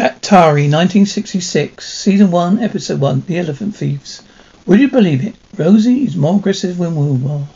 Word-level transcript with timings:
Daktari, 0.00 0.64
1966, 0.64 1.86
Season 1.86 2.30
1, 2.30 2.62
Episode 2.62 3.00
1, 3.00 3.24
The 3.26 3.38
Elephant 3.38 3.76
Thieves. 3.76 4.22
Would 4.64 4.80
you 4.80 4.88
believe 4.88 5.22
it? 5.22 5.34
Rosie 5.58 6.04
is 6.04 6.16
more 6.16 6.36
aggressive 6.36 6.78
than 6.78 6.96
Wilbur. 6.96 7.46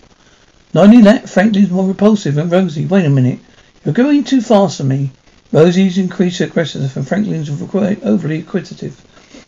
Not 0.75 0.85
only 0.85 1.01
that, 1.01 1.27
Franklin's 1.27 1.71
more 1.71 1.89
repulsive 1.89 2.35
than 2.35 2.51
Rosie. 2.51 2.85
Wait 2.85 3.07
a 3.07 3.09
minute. 3.09 3.39
You're 3.83 3.95
going 3.95 4.25
too 4.25 4.43
fast 4.43 4.77
for 4.77 4.85
me. 4.85 5.13
Rosie's 5.53 5.97
increased 5.97 6.43
aggressiveness 6.43 6.95
and 6.97 7.09
Franklin's 7.09 7.49
overly 7.49 8.41
acquisitive. 8.41 9.01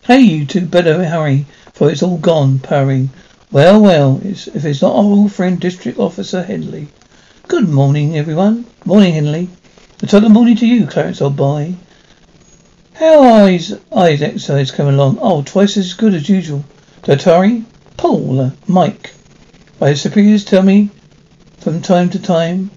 Hey, 0.05 0.21
you 0.21 0.47
two, 0.47 0.65
better 0.65 1.05
hurry, 1.05 1.45
for 1.75 1.91
it's 1.91 2.03
all 2.03 2.17
gone, 2.17 2.61
purring. 2.61 3.11
Well, 3.53 3.79
well, 3.79 4.23
it's, 4.25 4.47
if 4.49 4.65
it's 4.65 4.81
not 4.81 4.97
our 4.97 5.05
old 5.05 5.33
friend 5.33 5.61
District 5.61 5.99
Officer 5.99 6.43
Henley. 6.43 6.89
Good 7.47 7.69
morning, 7.69 8.17
everyone. 8.17 8.65
Morning, 8.87 9.13
Henley. 9.13 9.51
A 10.03 10.07
total 10.07 10.31
morning 10.31 10.57
to 10.57 10.67
you, 10.67 10.87
Clarence, 10.87 11.21
old 11.21 11.37
boy. 11.37 11.75
How 12.99 13.45
his 13.45 13.79
eyes 13.95 14.23
exercise 14.23 14.71
coming 14.71 14.95
along? 14.95 15.19
Oh, 15.21 15.43
twice 15.43 15.77
as 15.77 15.93
good 15.93 16.15
as 16.15 16.31
usual. 16.31 16.65
Daktari, 17.03 17.65
Paul, 17.99 18.53
Mike. 18.67 19.13
My 19.79 19.93
superiors 19.93 20.47
tell 20.47 20.63
me 20.63 20.89
from 21.59 21.83
time 21.83 22.09
to 22.09 22.19
time, 22.19 22.71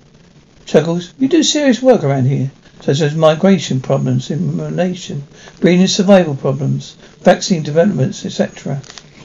chuckles, 0.65 1.13
you 1.17 1.29
do 1.29 1.41
serious 1.41 1.81
work 1.81 2.03
around 2.03 2.25
here, 2.25 2.51
such 2.81 2.99
as 2.99 3.15
migration 3.15 3.79
problems, 3.79 4.29
immunization, 4.29 5.23
breeding 5.61 5.87
survival 5.87 6.35
problems, 6.35 6.97
vaccine 7.21 7.63
developments, 7.63 8.25
etc. 8.25 8.81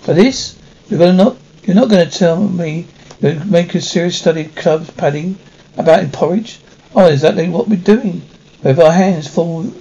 But 0.07 0.15
this, 0.15 0.57
you're 0.89 1.13
not, 1.13 1.37
you're 1.65 1.75
not 1.75 1.89
gonna 1.89 2.07
tell 2.07 2.41
me 2.41 2.87
you 3.21 3.43
make 3.47 3.75
a 3.75 3.81
serious 3.81 4.17
study 4.17 4.43
of 4.43 4.55
clubs 4.55 4.91
padding 4.93 5.41
about 5.77 6.05
in 6.05 6.11
porridge? 6.13 6.61
Oh, 6.95 7.07
exactly 7.07 7.49
what 7.49 7.67
we're 7.67 7.81
doing. 7.81 8.23
With 8.63 8.79
our 8.79 8.93
hands 8.93 9.27
full 9.27 9.75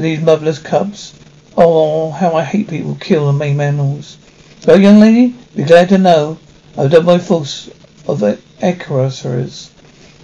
these 0.00 0.20
motherless 0.20 0.58
cubs. 0.58 1.14
Oh, 1.56 2.10
how 2.10 2.34
I 2.34 2.44
hate 2.44 2.68
people 2.68 2.96
kill 3.00 3.28
and 3.28 3.38
maim 3.38 3.60
animals. 3.60 4.18
Well, 4.66 4.80
young 4.80 5.00
lady, 5.00 5.34
be 5.54 5.64
glad 5.64 5.88
to 5.90 5.98
know 5.98 6.38
I've 6.76 6.90
done 6.90 7.04
my 7.04 7.18
force 7.18 7.70
of 8.06 8.22
equerries. 8.60 9.70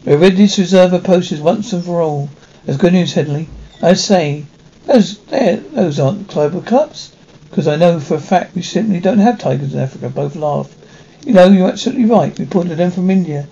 We're 0.05 0.19
ready 0.19 0.47
to 0.47 0.61
reserve 0.61 0.93
our 0.93 1.01
posters 1.01 1.41
once 1.41 1.73
and 1.73 1.85
for 1.85 2.03
all. 2.03 2.29
That's 2.65 2.79
good 2.79 2.93
news, 2.93 3.15
Hedley. 3.15 3.49
I 3.81 3.95
say, 3.95 4.45
those 4.85 5.19
those 5.19 5.99
aren't 5.99 6.31
tribal 6.31 6.61
clubs. 6.61 7.13
Because 7.49 7.69
I 7.69 7.77
know 7.77 8.01
for 8.01 8.15
a 8.15 8.21
fact 8.21 8.55
we 8.55 8.63
simply 8.63 8.99
don't 8.99 9.19
have 9.19 9.39
tigers 9.39 9.75
in 9.75 9.81
Africa. 9.81 10.09
Both 10.09 10.37
laughed. 10.37 10.75
You 11.27 11.35
know, 11.35 11.49
you're 11.49 11.69
absolutely 11.69 12.07
right. 12.07 12.37
We 12.39 12.45
imported 12.45 12.79
them 12.79 12.91
from 12.91 13.11
India. 13.11 13.47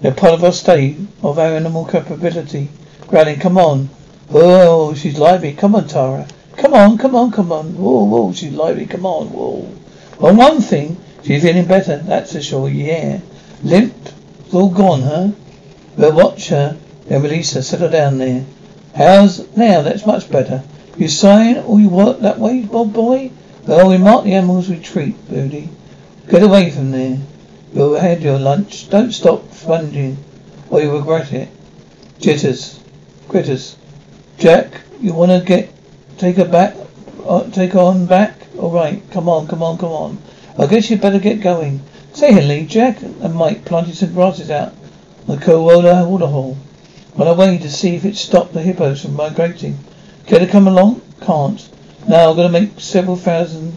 They're 0.00 0.12
part 0.12 0.34
of 0.34 0.44
our 0.44 0.52
state 0.52 0.96
of 1.22 1.38
our 1.38 1.54
animal 1.54 1.84
capability. 1.84 2.68
Growling, 3.06 3.38
come 3.38 3.56
on. 3.56 3.90
Oh, 4.30 4.94
she's 4.94 5.18
lively. 5.18 5.54
Come 5.54 5.74
on, 5.74 5.88
Tara. 5.88 6.26
Come 6.56 6.74
on, 6.74 6.98
come 6.98 7.14
on, 7.14 7.30
come 7.30 7.50
on. 7.50 7.76
Whoa, 7.76 8.04
whoa, 8.04 8.32
she's 8.32 8.52
lively. 8.52 8.86
Come 8.86 9.06
on, 9.06 9.32
whoa. 9.32 9.72
Well, 10.18 10.34
one 10.34 10.60
thing, 10.60 10.96
she's 11.22 11.42
feeling 11.42 11.66
better. 11.66 11.98
That's 11.98 12.32
for 12.32 12.42
sure. 12.42 12.68
Yeah. 12.68 13.20
Limp. 13.62 13.94
All 14.52 14.68
gone, 14.68 15.02
huh? 15.02 15.28
We'll 15.96 16.12
watch 16.12 16.48
her. 16.48 16.76
Then 17.06 17.22
release 17.22 17.54
her. 17.54 17.62
Settle 17.62 17.88
down 17.88 18.18
there. 18.18 18.44
How's 18.94 19.56
now? 19.56 19.82
That's 19.82 20.04
much 20.04 20.30
better. 20.30 20.62
You 20.98 21.08
sighing 21.08 21.58
or 21.58 21.64
oh, 21.74 21.78
you 21.78 21.88
work 21.88 22.20
that 22.20 22.38
way, 22.38 22.62
Bob 22.62 22.92
boy? 22.92 23.30
Well, 23.66 23.88
we 23.88 23.98
mark 23.98 24.24
the 24.24 24.34
animals 24.34 24.68
we 24.68 24.80
treat, 24.80 25.16
Booty. 25.28 25.68
Get 26.28 26.42
away 26.42 26.70
from 26.70 26.90
there. 26.90 27.18
You'll 27.72 27.98
have 27.98 28.20
your 28.20 28.38
lunch. 28.38 28.90
Don't 28.90 29.12
stop 29.12 29.52
sponging, 29.52 30.16
or 30.68 30.80
you'll 30.82 30.98
regret 30.98 31.32
it. 31.32 31.48
Jitters. 32.18 32.80
Critters. 33.28 33.76
Jack, 34.38 34.82
you 35.00 35.14
want 35.14 35.32
to 35.32 35.44
get 35.44 35.68
take 36.16 36.36
her 36.36 36.44
back, 36.44 36.76
uh, 37.26 37.50
take 37.50 37.72
her 37.72 37.80
on 37.80 38.06
back? 38.06 38.34
All 38.56 38.70
right, 38.70 39.02
come 39.10 39.28
on, 39.28 39.48
come 39.48 39.64
on, 39.64 39.78
come 39.78 39.90
on. 39.90 40.18
I 40.56 40.66
guess 40.66 40.88
you'd 40.88 41.00
better 41.00 41.18
get 41.18 41.40
going. 41.40 41.82
Say, 42.12 42.32
Henley, 42.32 42.64
Jack 42.64 43.02
and 43.02 43.34
Mike 43.34 43.64
planted 43.64 43.96
some 43.96 44.12
grasses 44.12 44.48
out 44.48 44.74
the 45.26 45.36
Corolla 45.38 46.08
waterhole 46.08 46.56
on 47.16 47.26
our 47.26 47.34
way 47.34 47.58
to 47.58 47.68
see 47.68 47.96
if 47.96 48.04
it 48.04 48.14
stopped 48.14 48.52
the 48.52 48.62
hippos 48.62 49.02
from 49.02 49.14
migrating. 49.14 49.76
Care 50.26 50.38
to 50.38 50.46
come 50.46 50.68
along? 50.68 51.02
Can't. 51.20 51.68
Now 52.08 52.30
I'm 52.30 52.36
going 52.36 52.52
to 52.52 52.60
make 52.60 52.78
several 52.78 53.16
thousand 53.16 53.76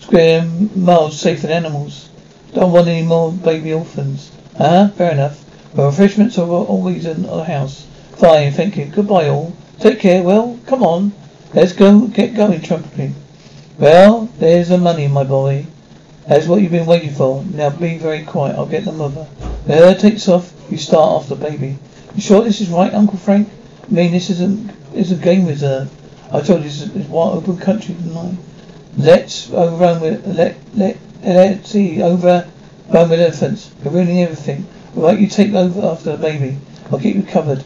square 0.00 0.44
miles 0.76 1.18
safe 1.18 1.40
for 1.40 1.46
animals. 1.48 2.10
Don't 2.52 2.72
want 2.72 2.88
any 2.88 3.06
more 3.06 3.32
baby 3.32 3.72
orphans. 3.72 4.30
Huh? 4.58 4.88
Fair 4.88 5.12
enough. 5.12 5.42
But 5.74 5.86
refreshments 5.86 6.36
are 6.36 6.46
always 6.46 7.06
in 7.06 7.22
the 7.22 7.44
house. 7.44 7.86
Fine, 8.16 8.52
thank 8.52 8.76
you. 8.76 8.84
Goodbye 8.84 9.28
all. 9.28 9.56
Take 9.80 10.00
care. 10.00 10.22
Well, 10.22 10.58
come 10.66 10.82
on. 10.82 11.12
Let's 11.52 11.72
go 11.72 12.06
get 12.08 12.34
going, 12.34 12.60
trumpeting. 12.62 13.14
Well, 13.78 14.28
there's 14.38 14.68
the 14.68 14.78
money, 14.78 15.08
my 15.08 15.24
boy. 15.24 15.66
That's 16.26 16.46
what 16.46 16.62
you've 16.62 16.70
been 16.70 16.86
waiting 16.86 17.12
for. 17.12 17.44
Now 17.44 17.70
be 17.70 17.98
very 17.98 18.24
quiet. 18.24 18.56
I'll 18.56 18.66
get 18.66 18.84
the 18.84 18.92
mother. 18.92 19.26
There 19.66 19.90
it 19.90 20.00
takes 20.00 20.28
off. 20.28 20.52
You 20.70 20.78
start 20.78 21.10
off 21.10 21.28
the 21.28 21.36
baby. 21.36 21.76
You 22.14 22.20
sure 22.20 22.42
this 22.42 22.60
is 22.60 22.70
right, 22.70 22.94
Uncle 22.94 23.18
Frank? 23.18 23.48
I 23.82 23.92
mean, 23.92 24.12
this 24.12 24.30
isn't 24.30 24.70
is 24.94 25.12
a 25.12 25.16
game 25.16 25.46
reserve. 25.46 25.90
I 26.32 26.40
told 26.40 26.62
you 26.62 26.68
this 26.70 26.82
is 26.82 27.06
wide 27.08 27.34
open 27.34 27.58
country, 27.58 27.94
didn't 27.94 28.38
Let's 28.96 29.50
overrun 29.50 30.00
with 30.00 30.26
let 30.26 30.56
let 30.74 30.96
let's 31.22 31.70
see 31.70 32.00
over 32.00 32.48
run 32.88 33.10
with 33.10 33.20
elephants. 33.20 33.70
You're 33.82 33.92
ruining 33.92 34.22
everything. 34.22 34.66
All 34.96 35.02
right, 35.02 35.18
you 35.18 35.26
take 35.26 35.52
over 35.52 35.86
after 35.86 36.12
the 36.12 36.18
baby. 36.18 36.56
I'll 36.90 37.00
keep 37.00 37.16
you 37.16 37.22
covered. 37.22 37.64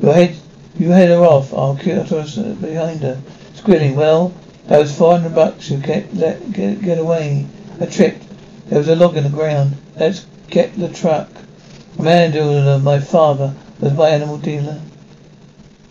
Your 0.00 0.14
head 0.14 0.36
you 0.80 0.90
head 0.90 1.10
her 1.10 1.22
off. 1.22 1.52
I'll 1.52 1.76
kill 1.76 2.00
us 2.00 2.36
behind 2.36 3.02
her. 3.02 3.20
Squealing. 3.54 3.96
Well, 3.96 4.32
that 4.66 4.78
was 4.78 4.96
four 4.96 5.12
hundred 5.12 5.34
bucks. 5.34 5.70
You 5.70 5.76
get 5.76 6.14
let 6.14 6.52
get 6.52 6.80
get 6.80 6.98
away. 6.98 7.46
I 7.80 7.86
tripped. 7.86 8.24
There 8.68 8.78
was 8.78 8.88
a 8.88 8.96
log 8.96 9.16
in 9.16 9.24
the 9.24 9.30
ground. 9.30 9.76
Let's 9.98 10.26
get 10.48 10.74
the 10.76 10.88
truck. 10.88 11.28
Mandela, 11.96 12.76
uh, 12.76 12.78
my 12.78 12.98
father, 12.98 13.54
was 13.80 13.92
my 13.92 14.08
animal 14.08 14.38
dealer. 14.38 14.80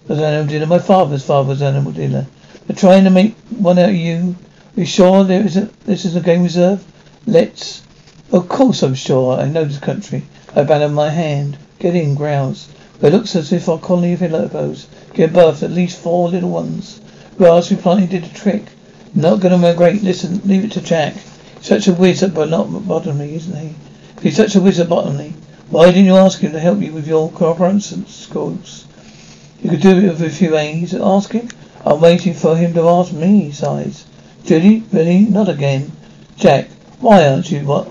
Was 0.08 0.18
an 0.18 0.24
animal 0.26 0.48
dealer. 0.48 0.66
My 0.66 0.80
father's 0.80 1.26
father 1.26 1.50
was 1.50 1.62
an 1.62 1.76
animal 1.76 1.92
dealer. 1.92 2.26
They're 2.66 2.76
trying 2.76 3.04
to 3.04 3.12
make 3.12 3.36
one 3.50 3.78
out 3.78 3.90
of 3.90 3.96
you. 3.96 4.36
Are 4.76 4.80
you 4.80 4.86
sure 4.86 5.24
there 5.24 5.46
is 5.46 5.58
a, 5.58 5.70
this 5.86 6.06
is 6.06 6.16
a 6.16 6.22
game 6.22 6.42
reserve? 6.42 6.84
Let's. 7.28 7.84
Of 8.32 8.50
course 8.50 8.82
I'm 8.82 8.96
sure. 8.96 9.38
I 9.38 9.46
know 9.46 9.66
this 9.66 9.80
country. 9.80 10.24
I 10.56 10.62
abandoned 10.62 10.96
my 10.96 11.10
hand. 11.10 11.58
Get 11.78 11.96
in, 11.96 12.16
growls. 12.16 12.70
It 13.02 13.12
looks 13.12 13.36
as 13.36 13.52
if 13.52 13.70
our 13.70 13.78
colony 13.78 14.14
of 14.14 14.20
hippos 14.20 14.88
gave 15.14 15.34
birth 15.34 15.60
to 15.60 15.66
at 15.66 15.72
least 15.72 16.00
four 16.00 16.30
little 16.30 16.50
ones. 16.50 17.00
Grass 17.38 17.72
planted 17.74 18.10
did 18.10 18.26
a 18.26 18.34
trick. 18.34 18.66
Not 19.16 19.40
gonna 19.40 19.58
migrate. 19.58 20.04
Listen, 20.04 20.42
leave 20.46 20.66
it 20.66 20.72
to 20.74 20.82
Jack. 20.82 21.16
He's 21.58 21.68
such 21.68 21.88
a 21.88 21.94
wizard 21.94 22.34
but 22.34 22.50
not 22.50 22.88
bottomly, 22.88 23.36
isn't 23.36 23.58
he? 23.58 23.76
He's 24.22 24.36
such 24.36 24.56
a 24.56 24.62
wizard 24.62 24.90
bottomly, 24.90 25.34
why 25.70 25.92
didn't 25.92 26.06
you 26.06 26.16
ask 26.16 26.40
him 26.40 26.54
to 26.54 26.60
help 26.60 26.82
you 26.82 26.92
with 26.92 27.08
your 27.08 27.30
cooperation 27.30 28.08
schools? 28.08 28.86
You 29.62 29.70
could 29.70 29.82
do 29.82 30.00
it 30.00 30.10
with 30.10 30.22
a 30.24 30.30
few 30.32 30.58
A's. 30.58 30.96
Ask 30.96 31.32
him. 31.32 31.48
I'm 31.86 32.02
waiting 32.02 32.34
for 32.34 32.58
him 32.58 32.74
to 32.74 32.90
ask 32.90 33.14
me, 33.14 33.42
he 33.42 33.52
sighs. 33.52 34.06
Judy, 34.44 34.84
really? 34.92 35.20
Not 35.20 35.48
again. 35.48 35.92
Jack, 36.38 36.70
why 37.00 37.28
aren't 37.28 37.52
you 37.52 37.60
what, 37.68 37.88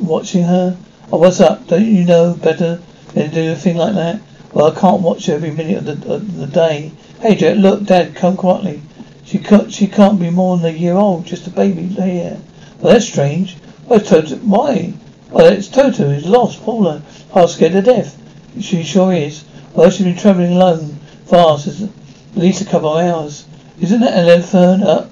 watching 0.00 0.44
her? 0.44 0.78
Oh, 1.12 1.18
what's 1.18 1.42
up? 1.42 1.66
Don't 1.66 1.84
you 1.84 2.06
know 2.06 2.32
better 2.32 2.80
than 3.12 3.28
to 3.28 3.34
do 3.34 3.52
a 3.52 3.54
thing 3.54 3.76
like 3.76 3.94
that? 3.94 4.18
I 4.62 4.78
can't 4.78 5.02
watch 5.02 5.28
every 5.28 5.50
minute 5.50 5.78
of 5.78 6.00
the, 6.00 6.14
of 6.14 6.36
the 6.36 6.46
day. 6.46 6.92
Hey, 7.20 7.34
Jack, 7.34 7.56
look, 7.56 7.84
Dad, 7.84 8.14
come 8.14 8.36
quietly. 8.36 8.82
She 9.24 9.38
can't, 9.38 9.72
she 9.72 9.86
can't 9.86 10.18
be 10.18 10.30
more 10.30 10.58
than 10.58 10.74
a 10.74 10.78
year 10.78 10.94
old, 10.94 11.24
just 11.24 11.46
a 11.46 11.50
baby 11.50 11.86
here. 11.86 12.40
Well, 12.80 12.92
that's 12.92 13.06
strange. 13.06 13.56
Well, 13.86 14.00
Toto, 14.00 14.36
why? 14.36 14.94
Well, 15.30 15.52
it's 15.52 15.68
Toto. 15.68 16.10
He's 16.10 16.26
lost. 16.26 16.62
Paula, 16.62 17.02
half 17.32 17.50
scared 17.50 17.72
to 17.72 17.82
death. 17.82 18.20
She 18.60 18.82
sure 18.82 19.12
is. 19.12 19.44
Well, 19.72 19.90
she's 19.90 20.06
been 20.06 20.16
travelling 20.16 20.52
alone, 20.52 20.98
fast, 21.26 21.68
at 21.68 21.90
least 22.34 22.62
a 22.62 22.64
couple 22.64 22.96
of 22.96 23.04
hours. 23.04 23.46
Isn't 23.80 24.00
that 24.00 24.14
an 24.14 24.28
elephant 24.28 24.82
up? 24.82 25.10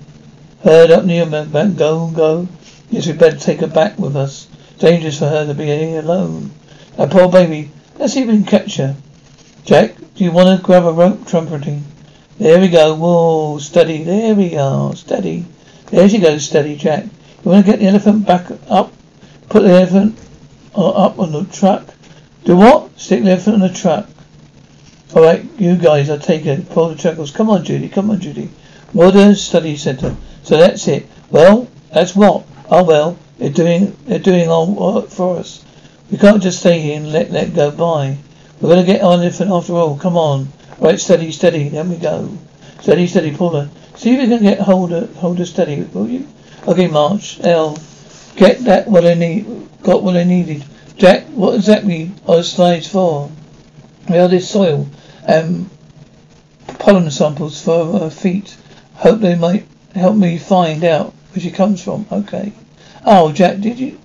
Heard 0.65 0.91
up 0.91 1.05
near 1.05 1.25
back, 1.25 1.77
go, 1.77 2.11
go. 2.11 2.49
Yes, 2.91 3.06
we'd 3.06 3.19
better 3.19 3.37
take 3.37 3.61
her 3.61 3.69
back 3.69 3.99
with 3.99 4.17
us. 4.17 4.49
Dangerous 4.79 5.19
for 5.19 5.29
her 5.29 5.47
to 5.47 5.55
be 5.55 5.67
here 5.67 6.00
alone. 6.00 6.50
That 6.97 7.11
poor 7.11 7.31
baby. 7.31 7.71
Let's 7.99 8.15
see 8.15 8.23
if 8.23 8.29
we 8.29 8.35
can 8.35 8.45
catch 8.45 8.77
her. 8.77 8.97
Jack, 9.69 9.97
do 10.15 10.25
you 10.25 10.32
want 10.32 10.59
to 10.59 10.65
grab 10.65 10.87
a 10.87 10.93
rope 10.94 11.26
trumpeting? 11.26 11.85
There 12.38 12.59
we 12.59 12.69
go. 12.69 12.94
Whoa, 12.94 13.59
steady. 13.59 14.03
There 14.03 14.35
we 14.35 14.56
are. 14.56 14.97
Steady. 14.97 15.44
There 15.91 16.09
she 16.09 16.17
goes, 16.20 16.47
steady, 16.47 16.75
Jack. 16.75 17.05
You 17.05 17.50
want 17.50 17.67
to 17.67 17.73
get 17.73 17.81
the 17.81 17.87
elephant 17.88 18.26
back 18.26 18.47
up? 18.70 18.94
Put 19.50 19.65
the 19.65 19.73
elephant 19.73 20.19
uh, 20.75 20.88
up 20.88 21.19
on 21.19 21.32
the 21.32 21.44
truck. 21.44 21.87
Do 22.44 22.56
what? 22.56 22.99
Stick 22.99 23.25
the 23.25 23.32
elephant 23.32 23.56
on 23.56 23.69
the 23.69 23.75
truck. 23.75 24.09
All 25.15 25.23
right, 25.23 25.44
you 25.59 25.76
guys, 25.76 26.09
I'll 26.09 26.19
take 26.19 26.47
it. 26.47 26.71
Pull 26.71 26.88
the 26.88 26.94
chuckles. 26.94 27.31
Come 27.31 27.50
on, 27.50 27.62
Judy. 27.62 27.91
Come 27.91 28.11
on, 28.11 28.21
Judy. 28.21 28.49
Wameru 28.94 29.37
Study 29.37 29.76
Center. 29.76 30.17
So 30.44 30.56
that's 30.56 30.88
it. 30.88 31.06
Well, 31.29 31.69
that's 31.93 32.17
what. 32.17 32.47
Oh 32.71 32.85
well, 32.85 33.19
they're 33.37 33.50
doing 33.50 33.94
they're 34.06 34.19
doing 34.19 34.49
all 34.49 34.75
work 34.75 35.11
for 35.11 35.37
us. 35.37 35.62
We 36.11 36.17
can't 36.17 36.43
just 36.43 36.61
stay 36.61 36.81
here 36.81 36.97
and 36.97 37.12
let 37.12 37.32
that 37.32 37.55
go 37.55 37.71
by. 37.71 38.17
We're 38.60 38.70
gonna 38.70 38.84
get 38.84 39.02
on 39.02 39.20
elephant 39.20 39.50
after 39.50 39.75
all. 39.75 39.96
Come 39.96 40.16
on. 40.16 40.49
Right, 40.78 40.99
steady, 40.99 41.32
steady. 41.32 41.69
Then 41.69 41.90
we 41.90 41.96
go. 41.96 42.37
Steady, 42.81 43.06
steady, 43.06 43.34
pull 43.34 43.50
her. 43.50 43.70
See 43.96 44.14
if 44.14 44.20
we 44.20 44.28
can 44.28 44.43
get 44.43 44.60
hold 44.60 44.93
of 44.93 45.14
hold 45.16 45.38
her 45.38 45.46
steady, 45.46 45.82
will 45.82 46.08
you? 46.08 46.26
Okay, 46.66 46.88
Marsh. 46.88 47.38
L. 47.43 47.78
Get 48.37 48.64
that 48.64 48.88
what 48.88 49.05
I 49.05 49.14
need 49.14 49.46
got 49.82 50.02
what 50.02 50.16
I 50.16 50.25
needed. 50.25 50.64
Jack, 50.96 51.25
what 51.28 51.55
exactly 51.55 52.10
are 52.26 52.37
the 52.37 52.44
slides 52.44 52.88
for? 52.88 53.31
Well, 54.08 54.28
this 54.28 54.50
soil 54.50 54.88
and 55.26 55.70
pollen 56.78 57.11
samples 57.11 57.62
for 57.62 57.99
her 58.00 58.11
feet. 58.11 58.56
Hope 58.94 59.20
they 59.20 59.37
might 59.37 59.66
help 59.94 60.16
me 60.16 60.38
find 60.38 60.82
out 60.84 61.14
where 61.32 61.43
she 61.43 61.50
comes 61.50 61.82
from. 61.82 62.06
Okay. 62.11 62.52
Oh, 63.04 63.32
Jack, 63.32 63.61
did 63.61 63.78
you 63.78 63.99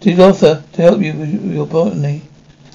did 0.00 0.18
offer 0.18 0.64
to 0.72 0.82
help 0.82 1.00
you 1.00 1.12
with 1.12 1.54
your 1.54 1.66
botany? 1.66 2.22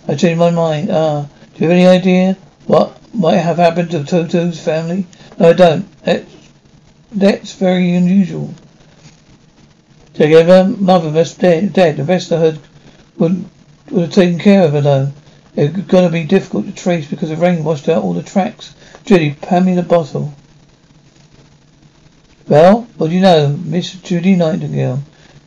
I 0.07 0.15
changed 0.15 0.39
my 0.39 0.51
mind. 0.51 0.89
Ah, 0.89 1.27
do 1.53 1.63
you 1.63 1.69
have 1.69 1.77
any 1.77 1.85
idea 1.85 2.37
what 2.65 2.97
might 3.13 3.37
have 3.37 3.57
happened 3.57 3.91
to 3.91 4.03
Toto's 4.03 4.59
family? 4.59 5.05
No, 5.37 5.49
I 5.49 5.53
don't. 5.53 6.03
That's, 6.03 6.33
that's 7.11 7.53
very 7.53 7.93
unusual. 7.93 8.53
Together, 10.13 10.63
mother 10.79 11.09
was 11.09 11.35
dead, 11.35 11.73
dead. 11.73 11.97
The 11.97 12.03
rest 12.03 12.31
of 12.31 12.39
her 12.39 12.59
would, 13.17 13.45
would 13.91 14.01
have 14.01 14.13
taken 14.13 14.39
care 14.39 14.63
of 14.63 14.73
her, 14.73 14.81
though. 14.81 15.11
It's 15.55 15.75
gonna 15.75 16.09
be 16.09 16.23
difficult 16.23 16.67
to 16.67 16.71
trace 16.71 17.09
because 17.09 17.29
the 17.29 17.35
rain 17.35 17.63
washed 17.63 17.89
out 17.89 18.03
all 18.03 18.13
the 18.13 18.23
tracks. 18.23 18.75
Judy, 19.05 19.35
hand 19.47 19.65
me 19.65 19.75
the 19.75 19.83
bottle. 19.83 20.33
Well, 22.47 22.87
what 22.97 23.09
do 23.09 23.15
you 23.15 23.21
know? 23.21 23.49
Miss 23.49 23.93
Judy 23.93 24.35
Nightingale. 24.35 25.01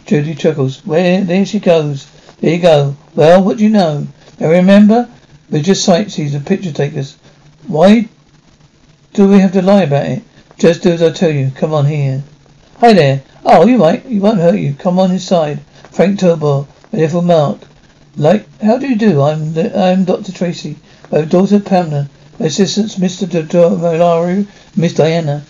Judy 0.07 0.35
chuckles. 0.35 0.85
Where? 0.85 1.23
There 1.23 1.47
she 1.47 1.61
goes. 1.61 2.07
There 2.41 2.55
you 2.55 2.61
go. 2.61 2.97
Well, 3.15 3.43
what 3.43 3.59
do 3.59 3.65
you 3.65 3.71
know? 3.71 4.07
Now 4.41 4.49
remember, 4.49 5.07
we're 5.51 5.63
just 5.63 5.85
sightseers 5.85 6.33
and 6.33 6.47
picture 6.47 6.73
takers. 6.73 7.19
Why 7.67 8.09
do 9.13 9.29
we 9.29 9.39
have 9.39 9.53
to 9.53 9.61
lie 9.61 9.83
about 9.83 10.07
it? 10.07 10.23
Just 10.57 10.83
do 10.83 10.93
as 10.93 11.03
I 11.03 11.11
tell 11.11 11.31
you. 11.31 11.53
Come 11.55 11.75
on 11.75 11.85
here. 11.85 12.25
Hi 12.79 12.95
there. 12.95 13.23
Oh, 13.45 13.67
you 13.67 13.77
might. 13.77 14.07
You 14.07 14.23
won't 14.23 14.39
hurt 14.39 14.59
you. 14.59 14.73
Come 14.73 14.99
on 14.99 15.11
inside. 15.11 15.61
Frank 15.93 16.21
Tobor, 16.21 16.67
my 16.91 17.01
little 17.01 17.21
Mark. 17.21 17.59
Like, 18.17 18.47
how 18.63 18.79
do 18.79 18.89
you 18.89 18.97
do? 18.97 19.21
I'm 19.21 19.53
the, 19.53 19.79
I'm 19.79 20.05
Dr. 20.05 20.33
Tracy. 20.33 20.77
My 21.13 21.21
daughter 21.21 21.61
Pamela. 21.61 22.09
My 22.39 22.47
assistants, 22.47 22.97
Mr. 22.97 23.27
Makula, 23.29 24.47
Miss 24.75 24.95
Diana. 24.95 25.45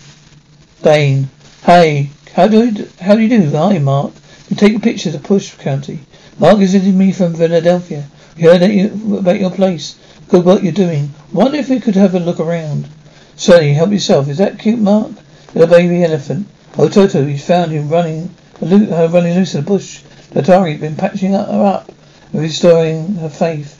Dane. 0.83 1.29
Hey, 1.63 2.09
how 2.33 2.49
do 2.49 2.65
you, 2.65 2.89
how 2.99 3.15
do 3.15 3.21
you 3.21 3.29
do? 3.29 3.51
Hi, 3.51 3.77
Mark. 3.77 4.11
You 4.49 4.57
take 4.57 4.81
pictures 4.81 5.15
of 5.15 5.21
the 5.21 5.27
Push 5.29 5.53
County. 5.55 5.99
Mark 6.37 6.59
is 6.59 6.73
visiting 6.73 6.97
me 6.97 7.13
from 7.13 7.35
Philadelphia. 7.35 8.05
Heard 8.39 8.61
that 8.61 8.71
you, 8.71 9.17
about 9.17 9.39
your 9.39 9.51
place. 9.51 9.97
Good 10.29 10.45
work 10.45 10.63
you're 10.63 10.71
doing. 10.71 11.13
Wonder 11.33 11.57
if 11.57 11.69
we 11.69 11.79
could 11.79 11.95
have 11.95 12.15
a 12.15 12.19
look 12.19 12.39
around. 12.39 12.87
Certainly, 13.35 13.73
help 13.73 13.91
yourself. 13.91 14.27
Is 14.29 14.37
that 14.37 14.59
cute, 14.59 14.79
Mark? 14.79 15.11
Little 15.53 15.75
baby 15.75 16.03
elephant. 16.03 16.47
Oh, 16.77 16.87
Toto, 16.87 17.25
he's 17.25 17.45
found 17.45 17.71
him 17.71 17.89
running, 17.89 18.33
uh, 18.61 19.09
running 19.11 19.35
loose 19.35 19.55
in 19.55 19.61
the 19.63 19.67
bush. 19.67 20.01
Daktari's 20.31 20.79
been 20.79 20.95
patching 20.95 21.33
her 21.33 21.65
up 21.65 21.91
and 22.31 22.41
restoring 22.41 23.15
her 23.15 23.29
faith. 23.29 23.77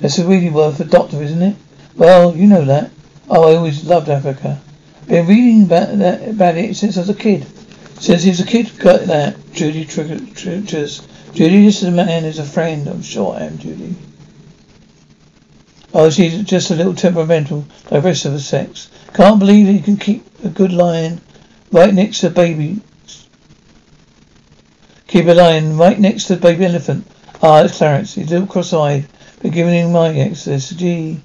That's 0.00 0.18
a 0.18 0.26
really 0.26 0.48
worth 0.48 0.80
a 0.80 0.84
doctor, 0.84 1.22
isn't 1.22 1.42
it? 1.42 1.56
Well, 1.96 2.34
you 2.34 2.46
know 2.46 2.64
that. 2.64 2.90
Oh, 3.28 3.50
I 3.50 3.56
always 3.56 3.84
loved 3.84 4.08
Africa. 4.08 4.60
Been 5.06 5.26
reading 5.26 5.64
about 5.64 5.98
that 5.98 6.28
about 6.28 6.56
it 6.56 6.76
since 6.76 6.96
I 6.96 7.00
was 7.00 7.10
a 7.10 7.14
kid. 7.14 7.46
Since 8.00 8.22
he 8.22 8.30
was 8.30 8.40
a 8.40 8.46
kid, 8.46 8.78
got 8.78 9.02
that. 9.02 9.36
Judy 9.52 9.84
triggers. 9.84 11.06
Judy, 11.34 11.64
this 11.64 11.82
is 11.82 11.88
a 11.88 11.90
man 11.90 12.24
is 12.24 12.38
a 12.38 12.44
friend. 12.44 12.88
I'm 12.88 13.02
sure 13.02 13.34
I 13.34 13.44
am, 13.44 13.58
Judy. 13.58 13.94
Oh, 15.94 16.10
she's 16.10 16.42
just 16.42 16.70
a 16.70 16.74
little 16.74 16.94
temperamental, 16.94 17.64
like 17.90 18.02
the 18.02 18.08
rest 18.08 18.24
of 18.24 18.32
her 18.32 18.38
sex. 18.38 18.90
Can't 19.14 19.38
believe 19.38 19.66
that 19.66 19.72
you 19.72 19.82
can 19.82 19.96
keep 19.96 20.24
a 20.44 20.48
good 20.48 20.72
lion 20.72 21.20
right 21.72 21.94
next 21.94 22.20
to 22.20 22.30
baby. 22.30 22.80
Keep 25.06 25.26
a 25.26 25.34
lion 25.34 25.76
right 25.78 25.98
next 25.98 26.24
to 26.24 26.36
the 26.36 26.40
baby 26.40 26.66
elephant. 26.66 27.06
Ah, 27.42 27.62
it's 27.62 27.78
Clarence. 27.78 28.14
He's 28.14 28.28
a 28.30 28.34
little 28.34 28.46
cross-eyed, 28.46 29.06
but 29.40 29.52
giving 29.52 29.74
him 29.74 29.92
my 29.92 30.18
access. 30.18 30.70
Gee, 30.70 31.20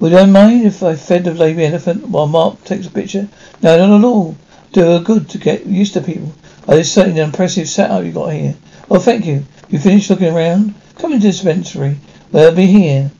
would 0.00 0.12
I 0.12 0.26
mind 0.26 0.66
if 0.66 0.82
I 0.82 0.96
fed 0.96 1.24
the 1.24 1.32
baby 1.32 1.64
elephant 1.64 2.08
while 2.08 2.26
Mark 2.26 2.64
takes 2.64 2.86
a 2.86 2.90
picture? 2.90 3.28
No, 3.62 3.78
not 3.78 3.98
at 3.98 4.04
all. 4.04 4.36
Do 4.72 4.82
her 4.82 5.00
good 5.00 5.28
to 5.30 5.38
get 5.38 5.66
used 5.66 5.94
to 5.94 6.00
people. 6.00 6.34
Oh, 6.68 6.76
it's 6.76 6.90
certainly 6.90 7.20
an 7.20 7.28
impressive 7.28 7.68
setup 7.68 8.04
you 8.04 8.12
got 8.12 8.32
here. 8.32 8.56
Well, 8.92 9.00
thank 9.00 9.24
you. 9.24 9.46
You 9.70 9.78
finished 9.78 10.10
looking 10.10 10.34
around? 10.34 10.74
Come 10.98 11.14
into 11.14 11.26
the 11.26 11.32
dispensary. 11.32 11.96
Well, 12.30 12.54
be 12.54 12.66
here. 12.66 13.10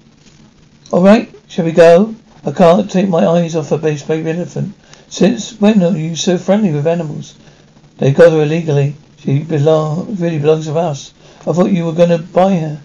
All 0.90 1.02
right, 1.02 1.34
shall 1.48 1.64
we 1.64 1.72
go? 1.72 2.14
I 2.44 2.52
can't 2.52 2.90
take 2.90 3.08
my 3.08 3.26
eyes 3.26 3.56
off 3.56 3.72
a 3.72 3.78
base 3.78 4.02
baby 4.02 4.32
elephant. 4.32 4.74
Since 5.08 5.58
when 5.62 5.82
are 5.82 5.96
you 5.96 6.14
so 6.14 6.36
friendly 6.36 6.72
with 6.72 6.86
animals? 6.86 7.36
They 7.96 8.12
got 8.12 8.32
her 8.32 8.42
illegally. 8.42 8.96
She 9.20 9.44
belong 9.44 10.14
really 10.16 10.38
belongs 10.38 10.66
to 10.66 10.74
us. 10.74 11.14
I 11.46 11.54
thought 11.54 11.72
you 11.72 11.86
were 11.86 11.94
going 11.94 12.10
to 12.10 12.18
buy 12.18 12.54
her. 12.56 12.82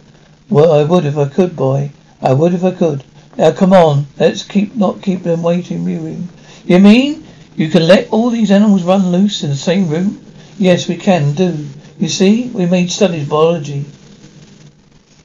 Well, 0.50 0.72
I 0.72 0.86
would 0.86 1.04
if 1.04 1.18
I 1.18 1.28
could, 1.28 1.58
boy. 1.58 1.92
I 2.22 2.32
would 2.32 2.54
if 2.54 2.64
I 2.64 2.72
could. 2.72 3.04
Now, 3.38 3.52
come 3.52 3.74
on. 3.74 4.08
Let's 4.18 4.44
keep 4.44 4.78
not 4.78 5.02
keep 5.02 5.24
them 5.24 5.44
waiting, 5.44 5.84
mewing. 5.84 6.30
You 6.64 6.80
mean 6.80 7.26
you 7.58 7.68
can 7.68 7.86
let 7.86 8.08
all 8.12 8.30
these 8.30 8.50
animals 8.50 8.84
run 8.84 9.12
loose 9.12 9.44
in 9.44 9.50
the 9.50 9.58
same 9.58 9.90
room? 9.90 10.22
Yes, 10.58 10.88
we 10.88 10.96
can 10.96 11.34
do. 11.34 11.68
You 12.00 12.10
see, 12.10 12.50
we 12.50 12.68
made 12.68 12.92
studies 12.92 13.28
biology, 13.28 13.86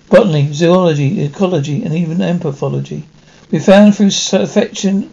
botany, 0.08 0.52
zoology, 0.52 1.22
ecology, 1.22 1.84
and 1.84 1.94
even 1.94 2.22
anthropology. 2.22 3.04
We 3.50 3.58
found 3.58 3.94
through 3.94 4.10
affection, 4.40 5.12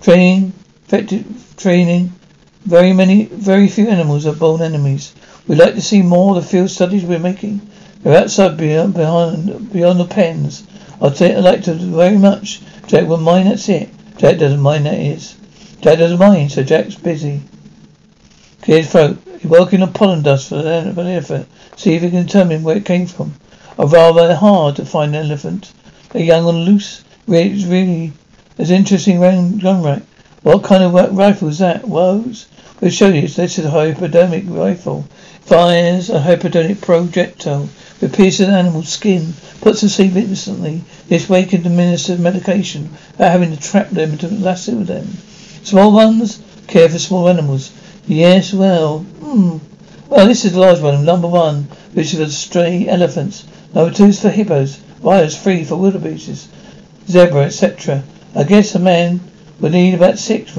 training, 0.00 0.52
effective 0.86 1.54
training, 1.56 2.12
very 2.64 2.92
many, 2.92 3.24
very 3.24 3.66
few 3.66 3.88
animals 3.88 4.26
are 4.26 4.34
born 4.34 4.62
enemies. 4.62 5.14
We'd 5.46 5.58
like 5.58 5.74
to 5.74 5.82
see 5.82 6.02
more 6.02 6.36
of 6.36 6.44
the 6.44 6.48
field 6.48 6.70
studies 6.70 7.04
we're 7.04 7.18
making. 7.18 7.60
They're 8.02 8.22
outside 8.22 8.56
beyond, 8.56 8.94
behind, 8.94 9.72
beyond 9.72 9.98
the 9.98 10.04
pens. 10.04 10.64
I'd, 11.00 11.20
I'd 11.20 11.42
like 11.42 11.64
to 11.64 11.74
very 11.74 12.18
much. 12.18 12.60
Jack 12.86 13.08
will 13.08 13.16
mind, 13.16 13.48
that's 13.48 13.68
it. 13.68 13.88
Jack 14.18 14.38
doesn't 14.38 14.60
mind, 14.60 14.86
that 14.86 14.98
is. 14.98 15.34
Jack 15.80 15.98
doesn't 15.98 16.18
mind, 16.18 16.52
so 16.52 16.62
Jack's 16.62 16.94
busy. 16.94 17.40
His 18.64 18.90
throat. 18.90 19.18
He's 19.40 19.50
working 19.50 19.82
on 19.82 19.92
pollen 19.92 20.22
dust 20.22 20.48
for 20.48 20.62
the, 20.62 20.92
elephant. 20.96 21.48
See 21.76 21.94
if 21.94 22.02
he 22.02 22.10
can 22.10 22.26
determine 22.26 22.62
where 22.62 22.76
it 22.76 22.84
came 22.84 23.06
from. 23.06 23.34
Or 23.76 23.86
rather 23.86 24.34
hard 24.34 24.76
to 24.76 24.84
find 24.84 25.14
an 25.14 25.24
elephant. 25.26 25.72
They're 26.10 26.22
young 26.22 26.48
and 26.48 26.64
loose. 26.64 27.04
It's 27.28 27.64
really 27.64 28.12
as 28.58 28.70
interesting 28.70 29.20
gun 29.20 29.82
rack. 29.82 30.02
What 30.42 30.64
kind 30.64 30.82
of 30.82 30.92
rifle 31.16 31.48
is 31.48 31.58
that? 31.58 31.86
Woes? 31.86 32.46
We'll 32.80 32.90
show 32.90 33.08
you. 33.08 33.28
This 33.28 33.58
is 33.58 33.64
a 33.64 33.70
hypodermic 33.70 34.44
rifle. 34.46 35.04
Fires 35.40 36.10
a 36.10 36.20
hypodermic 36.20 36.80
projectile 36.80 37.68
with 38.00 38.14
pierces 38.14 38.48
an 38.48 38.54
animal's 38.54 38.88
skin. 38.88 39.34
Puts 39.60 39.80
to 39.80 39.88
sleep 39.88 40.14
instantly. 40.14 40.82
This 41.08 41.28
way 41.28 41.44
can 41.44 41.66
administer 41.66 42.16
medication 42.18 42.90
without 43.12 43.32
having 43.32 43.50
to 43.50 43.60
trap 43.60 43.90
them 43.90 44.18
to 44.18 44.28
lasso 44.28 44.74
them. 44.84 45.06
Small 45.62 45.92
ones 45.92 46.40
care 46.66 46.88
for 46.88 46.98
small 46.98 47.28
animals. 47.28 47.72
Yes, 48.08 48.54
well, 48.54 49.00
hmm. 49.00 49.58
Well, 50.08 50.26
this 50.26 50.46
is 50.46 50.52
the 50.52 50.60
large 50.60 50.80
one, 50.80 51.04
number 51.04 51.28
one, 51.28 51.64
which 51.92 52.14
is 52.14 52.20
for 52.20 52.30
stray 52.30 52.88
elephants. 52.88 53.46
Number 53.74 53.94
two 53.94 54.06
is 54.06 54.22
for 54.22 54.30
hippos. 54.30 54.80
Wires 55.02 55.36
three 55.36 55.62
for 55.62 55.76
wildebeestes, 55.76 56.48
zebra, 57.06 57.44
etc. 57.44 58.02
I 58.34 58.44
guess 58.44 58.74
a 58.74 58.78
man 58.78 59.20
would 59.60 59.72
need 59.72 59.92
about 59.92 60.18
six. 60.18 60.58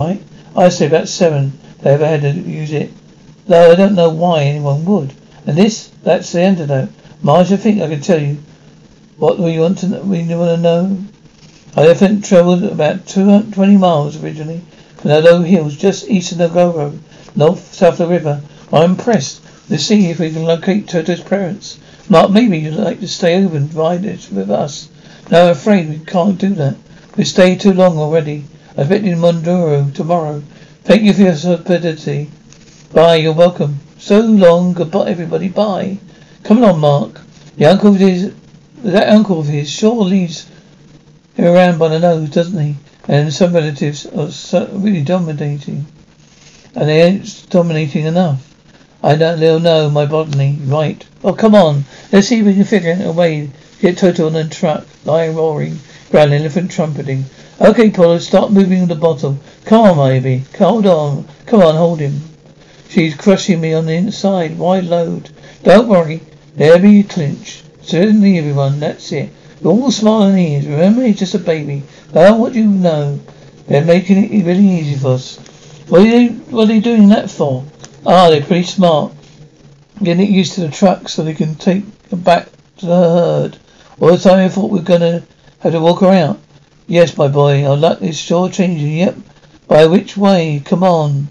Right? 0.00 0.22
I 0.56 0.70
say 0.70 0.86
about 0.86 1.06
seven. 1.06 1.52
They 1.82 1.90
ever 1.90 2.06
had 2.06 2.22
to 2.22 2.30
use 2.30 2.72
it. 2.72 2.90
Though 3.46 3.70
I 3.70 3.74
don't 3.74 3.94
know 3.94 4.08
why 4.08 4.42
anyone 4.42 4.86
would. 4.86 5.12
And 5.46 5.56
this, 5.56 5.88
that's 6.02 6.32
the 6.32 6.40
antidote. 6.40 6.88
Marsh, 7.22 7.52
I 7.52 7.56
think 7.56 7.82
I 7.82 7.88
can 7.88 8.00
tell 8.00 8.18
you 8.18 8.38
what 9.18 9.38
we 9.38 9.58
want 9.58 9.78
to 9.78 9.88
we 10.00 10.22
want 10.34 10.56
to 10.56 10.56
know. 10.56 10.98
I 11.76 11.82
elephant 11.82 12.24
travelled 12.24 12.64
about 12.64 13.06
220 13.06 13.76
miles 13.76 14.20
originally 14.20 14.62
from 14.96 15.10
the 15.10 15.20
low 15.20 15.42
hills 15.42 15.76
just 15.76 16.08
east 16.08 16.32
of 16.32 16.38
the 16.38 16.48
railroad, 16.48 16.98
north 17.36 17.74
south 17.74 18.00
of 18.00 18.08
the 18.08 18.14
river. 18.14 18.40
I'm 18.72 18.92
impressed. 18.92 19.42
Let's 19.68 19.84
see 19.84 20.08
if 20.08 20.18
we 20.18 20.32
can 20.32 20.44
locate 20.44 20.88
Toto's 20.88 21.20
parents. 21.20 21.78
Mark, 22.08 22.30
maybe 22.30 22.58
you'd 22.58 22.74
like 22.74 23.00
to 23.00 23.08
stay 23.08 23.44
over 23.44 23.58
and 23.58 23.74
ride 23.74 24.06
it 24.06 24.28
with 24.32 24.50
us. 24.50 24.88
No, 25.30 25.44
I'm 25.44 25.50
afraid 25.50 25.90
we 25.90 25.98
can't 25.98 26.38
do 26.38 26.54
that. 26.54 26.76
We 27.14 27.24
stayed 27.24 27.60
too 27.60 27.74
long 27.74 27.98
already. 27.98 28.46
I 28.74 28.84
bet 28.84 29.04
in 29.04 29.18
Monduro 29.18 29.92
tomorrow. 29.92 30.42
Thank 30.84 31.02
you 31.02 31.12
for 31.12 31.20
your 31.20 31.32
hospitality. 31.32 32.30
Bye, 32.94 33.16
you're 33.16 33.34
welcome. 33.34 33.80
So 33.98 34.20
long, 34.20 34.72
goodbye 34.72 35.10
everybody, 35.10 35.50
bye. 35.50 35.98
Come 36.42 36.58
along, 36.58 36.80
Mark. 36.80 37.20
The 37.58 37.66
uncle 37.66 37.90
of 37.90 38.00
his, 38.00 38.34
that 38.82 39.10
uncle 39.10 39.40
of 39.40 39.46
his 39.46 39.70
sure 39.70 40.02
leads 40.04 40.48
him 41.34 41.44
around 41.44 41.78
by 41.78 41.88
the 41.88 41.98
nose, 41.98 42.30
doesn't 42.30 42.58
he? 42.58 42.76
And 43.08 43.30
some 43.30 43.52
relatives 43.52 44.06
are 44.06 44.30
so 44.30 44.66
really 44.72 45.02
dominating. 45.02 45.84
And 46.74 46.88
they 46.88 47.02
ain't 47.02 47.46
dominating 47.50 48.06
enough. 48.06 48.54
I 49.02 49.16
don't 49.16 49.38
they'll 49.38 49.60
know 49.60 49.90
my 49.90 50.06
botany, 50.06 50.58
right. 50.64 51.04
Oh, 51.22 51.34
come 51.34 51.54
on. 51.54 51.84
Let's 52.10 52.28
see 52.28 52.38
if 52.38 52.46
we 52.46 52.54
can 52.54 52.64
figure 52.64 52.94
out 52.94 53.04
a 53.04 53.12
way 53.12 53.48
to 53.48 53.82
get 53.82 53.98
Toto 53.98 54.26
on 54.26 54.32
the 54.32 54.48
truck, 54.48 54.86
lying 55.04 55.36
roaring, 55.36 55.78
growling, 56.12 56.34
elephant 56.34 56.70
trumpeting. 56.70 57.24
Okay, 57.58 57.90
Paula, 57.90 58.20
stop 58.20 58.50
moving 58.50 58.86
the 58.86 58.94
bottle. 58.94 59.38
Come 59.64 59.98
on, 59.98 60.08
baby. 60.10 60.44
Hold 60.58 60.86
on. 60.86 61.26
Come 61.46 61.62
on, 61.62 61.74
hold 61.74 62.00
him. 62.00 62.20
She's 62.90 63.16
crushing 63.16 63.62
me 63.62 63.72
on 63.72 63.86
the 63.86 63.94
inside. 63.94 64.58
Why 64.58 64.80
load. 64.80 65.30
Don't 65.62 65.88
worry. 65.88 66.20
There 66.54 66.78
be 66.78 67.02
clinch. 67.02 67.62
Certainly, 67.80 68.36
everyone. 68.36 68.78
That's 68.78 69.10
it. 69.10 69.30
You're 69.62 69.72
all 69.72 69.90
smiling 69.90 70.36
ears. 70.36 70.66
Remember, 70.66 71.02
he's 71.02 71.18
just 71.18 71.34
a 71.34 71.38
baby. 71.38 71.82
Now, 72.12 72.36
what 72.36 72.52
do 72.52 72.60
you 72.60 72.68
know? 72.68 73.18
They're 73.66 73.82
making 73.82 74.18
it 74.22 74.44
really 74.44 74.68
easy 74.68 74.96
for 74.96 75.14
us. 75.14 75.38
What 75.88 76.02
are 76.02 76.10
they, 76.10 76.26
what 76.28 76.68
are 76.68 76.80
doing 76.80 77.08
that 77.08 77.30
for? 77.30 77.64
Ah, 78.04 78.28
they're 78.28 78.42
pretty 78.42 78.64
smart. 78.64 79.14
Getting 80.02 80.26
it 80.26 80.30
used 80.30 80.54
to 80.54 80.60
the 80.60 80.70
truck 80.70 81.08
so 81.08 81.24
they 81.24 81.32
can 81.32 81.54
take 81.54 81.84
it 82.10 82.22
back 82.22 82.48
to 82.78 82.86
the 82.86 82.94
herd. 82.94 83.58
All 83.98 84.10
the 84.10 84.18
time 84.18 84.40
I 84.40 84.48
thought 84.50 84.70
we 84.70 84.80
were 84.80 84.84
gonna 84.84 85.22
have 85.62 85.72
to 85.72 85.80
walk 85.80 86.02
around. 86.02 86.40
Yes, 86.88 87.16
my 87.16 87.28
boy, 87.28 87.64
our 87.64 87.76
luck 87.76 88.02
is 88.02 88.18
sure 88.18 88.50
changing. 88.50 88.98
Yep. 88.98 89.16
By 89.68 89.86
which 89.86 90.16
way? 90.16 90.60
Come 90.64 90.82
on, 90.82 91.28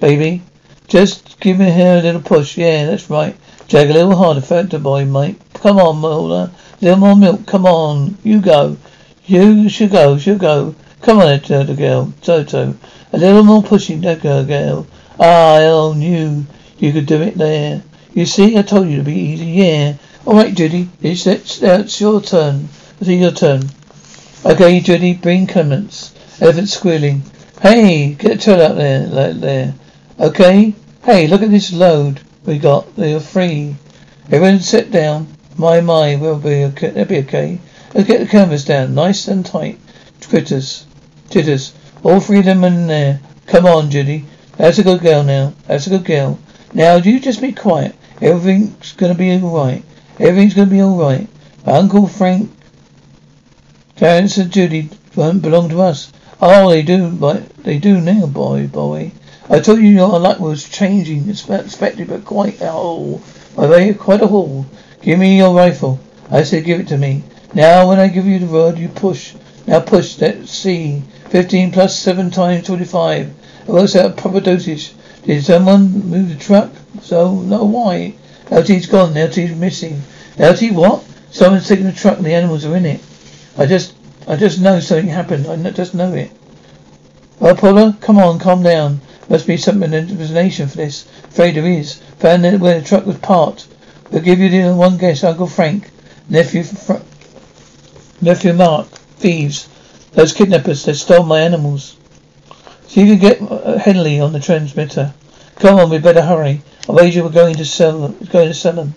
baby. 0.00 0.42
Just 0.88 1.38
give 1.38 1.60
me 1.60 1.70
here 1.70 1.98
a 1.98 2.02
little 2.02 2.20
push. 2.20 2.58
Yeah, 2.58 2.86
that's 2.86 3.08
right. 3.08 3.36
Jag 3.68 3.90
a 3.90 3.92
little 3.92 4.16
harder, 4.16 4.40
factor 4.40 4.78
boy, 4.80 5.04
mate. 5.04 5.40
Come 5.54 5.78
on, 5.78 5.98
Mulder. 5.98 6.50
A 6.52 6.84
little 6.84 6.98
more 6.98 7.16
milk. 7.16 7.46
Come 7.46 7.64
on. 7.64 8.18
You 8.24 8.40
go. 8.40 8.76
You 9.24 9.68
should 9.68 9.92
go. 9.92 10.18
Should 10.18 10.40
go. 10.40 10.74
Come 11.00 11.20
on, 11.20 11.28
little 11.28 11.76
girl. 11.76 12.12
Toto. 12.22 12.74
A 13.12 13.16
little 13.16 13.44
more 13.44 13.62
pushing, 13.62 14.00
that 14.00 14.20
girl. 14.20 14.86
Ah, 15.20 15.58
I 15.58 15.94
knew 15.94 16.44
you 16.78 16.92
could 16.92 17.06
do 17.06 17.22
it 17.22 17.38
there. 17.38 17.82
You 18.12 18.26
see, 18.26 18.58
I 18.58 18.62
told 18.62 18.88
you 18.88 18.96
to 18.96 19.04
be 19.04 19.14
easy. 19.14 19.46
Yeah. 19.46 19.94
All 20.26 20.34
right, 20.34 20.54
Judy. 20.54 20.88
It's, 21.00 21.26
it's, 21.26 21.62
it's 21.62 22.00
your 22.00 22.20
turn. 22.20 22.68
It's 23.06 23.20
your 23.20 23.32
turn. 23.32 23.68
Okay, 24.46 24.80
Judy, 24.80 25.12
bring 25.12 25.46
Clements. 25.46 26.14
Elephant 26.40 26.70
squealing. 26.70 27.22
Hey, 27.60 28.14
get 28.14 28.32
a 28.32 28.38
turn 28.38 28.60
out 28.60 28.76
there, 28.76 29.06
like 29.08 29.40
there. 29.40 29.74
Okay. 30.18 30.74
Hey, 31.04 31.26
look 31.26 31.42
at 31.42 31.50
this 31.50 31.70
load 31.70 32.22
we 32.46 32.58
got. 32.58 32.96
They're 32.96 33.20
free. 33.20 33.76
Everyone 34.32 34.60
sit 34.60 34.90
down. 34.90 35.28
My, 35.58 35.82
my, 35.82 36.16
we'll 36.16 36.38
be 36.38 36.64
okay. 36.64 36.90
They'll 36.92 37.04
be 37.04 37.18
okay. 37.18 37.60
Let's 37.92 38.08
get 38.08 38.20
the 38.20 38.26
canvas 38.26 38.64
down, 38.64 38.94
nice 38.94 39.28
and 39.28 39.44
tight. 39.44 39.78
Critters. 40.26 40.86
Jitters. 41.28 41.74
All 42.04 42.20
three 42.20 42.38
of 42.38 42.46
them 42.46 42.64
in 42.64 42.86
there. 42.86 43.20
Come 43.44 43.66
on, 43.66 43.90
Judy. 43.90 44.24
That's 44.56 44.78
a 44.78 44.82
good 44.82 45.02
girl 45.02 45.24
now. 45.24 45.52
That's 45.66 45.86
a 45.88 45.90
good 45.90 46.06
girl. 46.06 46.38
Now, 46.72 46.98
do 47.00 47.10
you 47.10 47.20
just 47.20 47.42
be 47.42 47.52
quiet. 47.52 47.94
Everything's 48.22 48.92
gonna 48.94 49.14
be 49.14 49.30
alright. 49.30 49.84
Everything's 50.18 50.54
gonna 50.54 50.70
be 50.70 50.80
alright. 50.80 51.28
Uncle 51.66 52.06
Frank 52.06 52.50
Clarence 53.96 54.38
and 54.38 54.50
Judy 54.50 54.90
don't 55.14 55.38
belong 55.38 55.68
to 55.68 55.80
us. 55.80 56.12
Oh, 56.42 56.70
they 56.70 56.82
do, 56.82 57.10
but 57.10 57.48
they 57.58 57.78
do 57.78 58.00
now, 58.00 58.26
boy, 58.26 58.66
boy. 58.66 59.12
I 59.48 59.60
told 59.60 59.78
you 59.78 59.88
your 59.88 60.18
luck 60.18 60.40
was 60.40 60.68
changing, 60.68 61.28
expected, 61.28 62.08
but 62.08 62.24
quite 62.24 62.60
a 62.60 62.72
hole. 62.72 63.22
My 63.56 63.68
way, 63.68 63.94
quite 63.94 64.20
a 64.20 64.26
hole. 64.26 64.66
Give 65.00 65.18
me 65.18 65.38
your 65.38 65.54
rifle. 65.54 66.00
I 66.28 66.42
said, 66.42 66.64
give 66.64 66.80
it 66.80 66.88
to 66.88 66.98
me. 66.98 67.22
Now, 67.54 67.88
when 67.88 68.00
I 68.00 68.08
give 68.08 68.26
you 68.26 68.40
the 68.40 68.46
word, 68.46 68.78
you 68.78 68.88
push. 68.88 69.34
Now 69.66 69.78
push. 69.78 70.18
Let's 70.18 70.50
see. 70.50 71.02
Fifteen 71.28 71.70
plus 71.70 71.96
seven 71.96 72.32
times 72.32 72.66
twenty-five. 72.66 73.32
It 73.68 73.70
works 73.70 73.94
out 73.94 74.16
proper 74.16 74.40
dosage. 74.40 74.92
Did 75.22 75.44
someone 75.44 76.10
move 76.10 76.30
the 76.30 76.34
truck? 76.34 76.72
So, 77.00 77.42
no, 77.42 77.64
why? 77.64 78.14
LT's 78.50 78.86
gone. 78.86 79.16
LT's 79.16 79.54
missing. 79.54 80.02
LT 80.36 80.72
what? 80.72 81.04
Someone's 81.30 81.68
taken 81.68 81.86
the 81.86 81.92
truck 81.92 82.16
and 82.16 82.26
the 82.26 82.34
animals 82.34 82.64
are 82.64 82.76
in 82.76 82.86
it. 82.86 83.00
I 83.56 83.66
just, 83.66 83.94
I 84.26 84.36
just 84.36 84.60
know 84.60 84.80
something 84.80 85.08
happened. 85.08 85.46
I 85.46 85.70
just 85.70 85.94
know 85.94 86.12
it. 86.12 86.30
Well, 87.38 87.54
Paula, 87.56 87.96
come 88.00 88.18
on, 88.18 88.38
calm 88.38 88.62
down. 88.62 89.00
Must 89.28 89.46
be 89.46 89.56
something 89.56 89.90
some 89.90 90.18
explanation 90.20 90.68
for 90.68 90.76
this. 90.76 91.06
Afraid 91.24 91.54
there 91.56 91.66
is. 91.66 91.94
Found 92.18 92.44
it 92.44 92.60
where 92.60 92.80
the 92.80 92.86
truck 92.86 93.06
was 93.06 93.18
parked. 93.18 93.66
We'll 94.10 94.22
give 94.22 94.38
you 94.38 94.50
the 94.50 94.74
one 94.74 94.98
guess. 94.98 95.24
Uncle 95.24 95.46
Frank, 95.46 95.90
nephew, 96.28 96.62
Fr- 96.62 97.02
nephew 98.20 98.52
Mark, 98.52 98.86
thieves, 99.18 99.68
those 100.12 100.32
kidnappers. 100.32 100.84
They 100.84 100.92
stole 100.92 101.24
my 101.24 101.40
animals. 101.40 101.96
So 102.88 103.00
you 103.00 103.16
can 103.16 103.18
get 103.18 103.42
uh, 103.42 103.78
Henley 103.78 104.20
on 104.20 104.32
the 104.32 104.40
transmitter. 104.40 105.14
Come 105.56 105.78
on, 105.78 105.90
we 105.90 105.98
better 105.98 106.22
hurry. 106.22 106.62
I 106.88 106.92
wager 106.92 107.22
we're 107.24 107.30
going 107.30 107.56
to 107.56 107.64
sell 107.64 108.08
them. 108.08 108.28
Going 108.30 108.48
to 108.48 108.54
sell 108.54 108.74
them. 108.74 108.94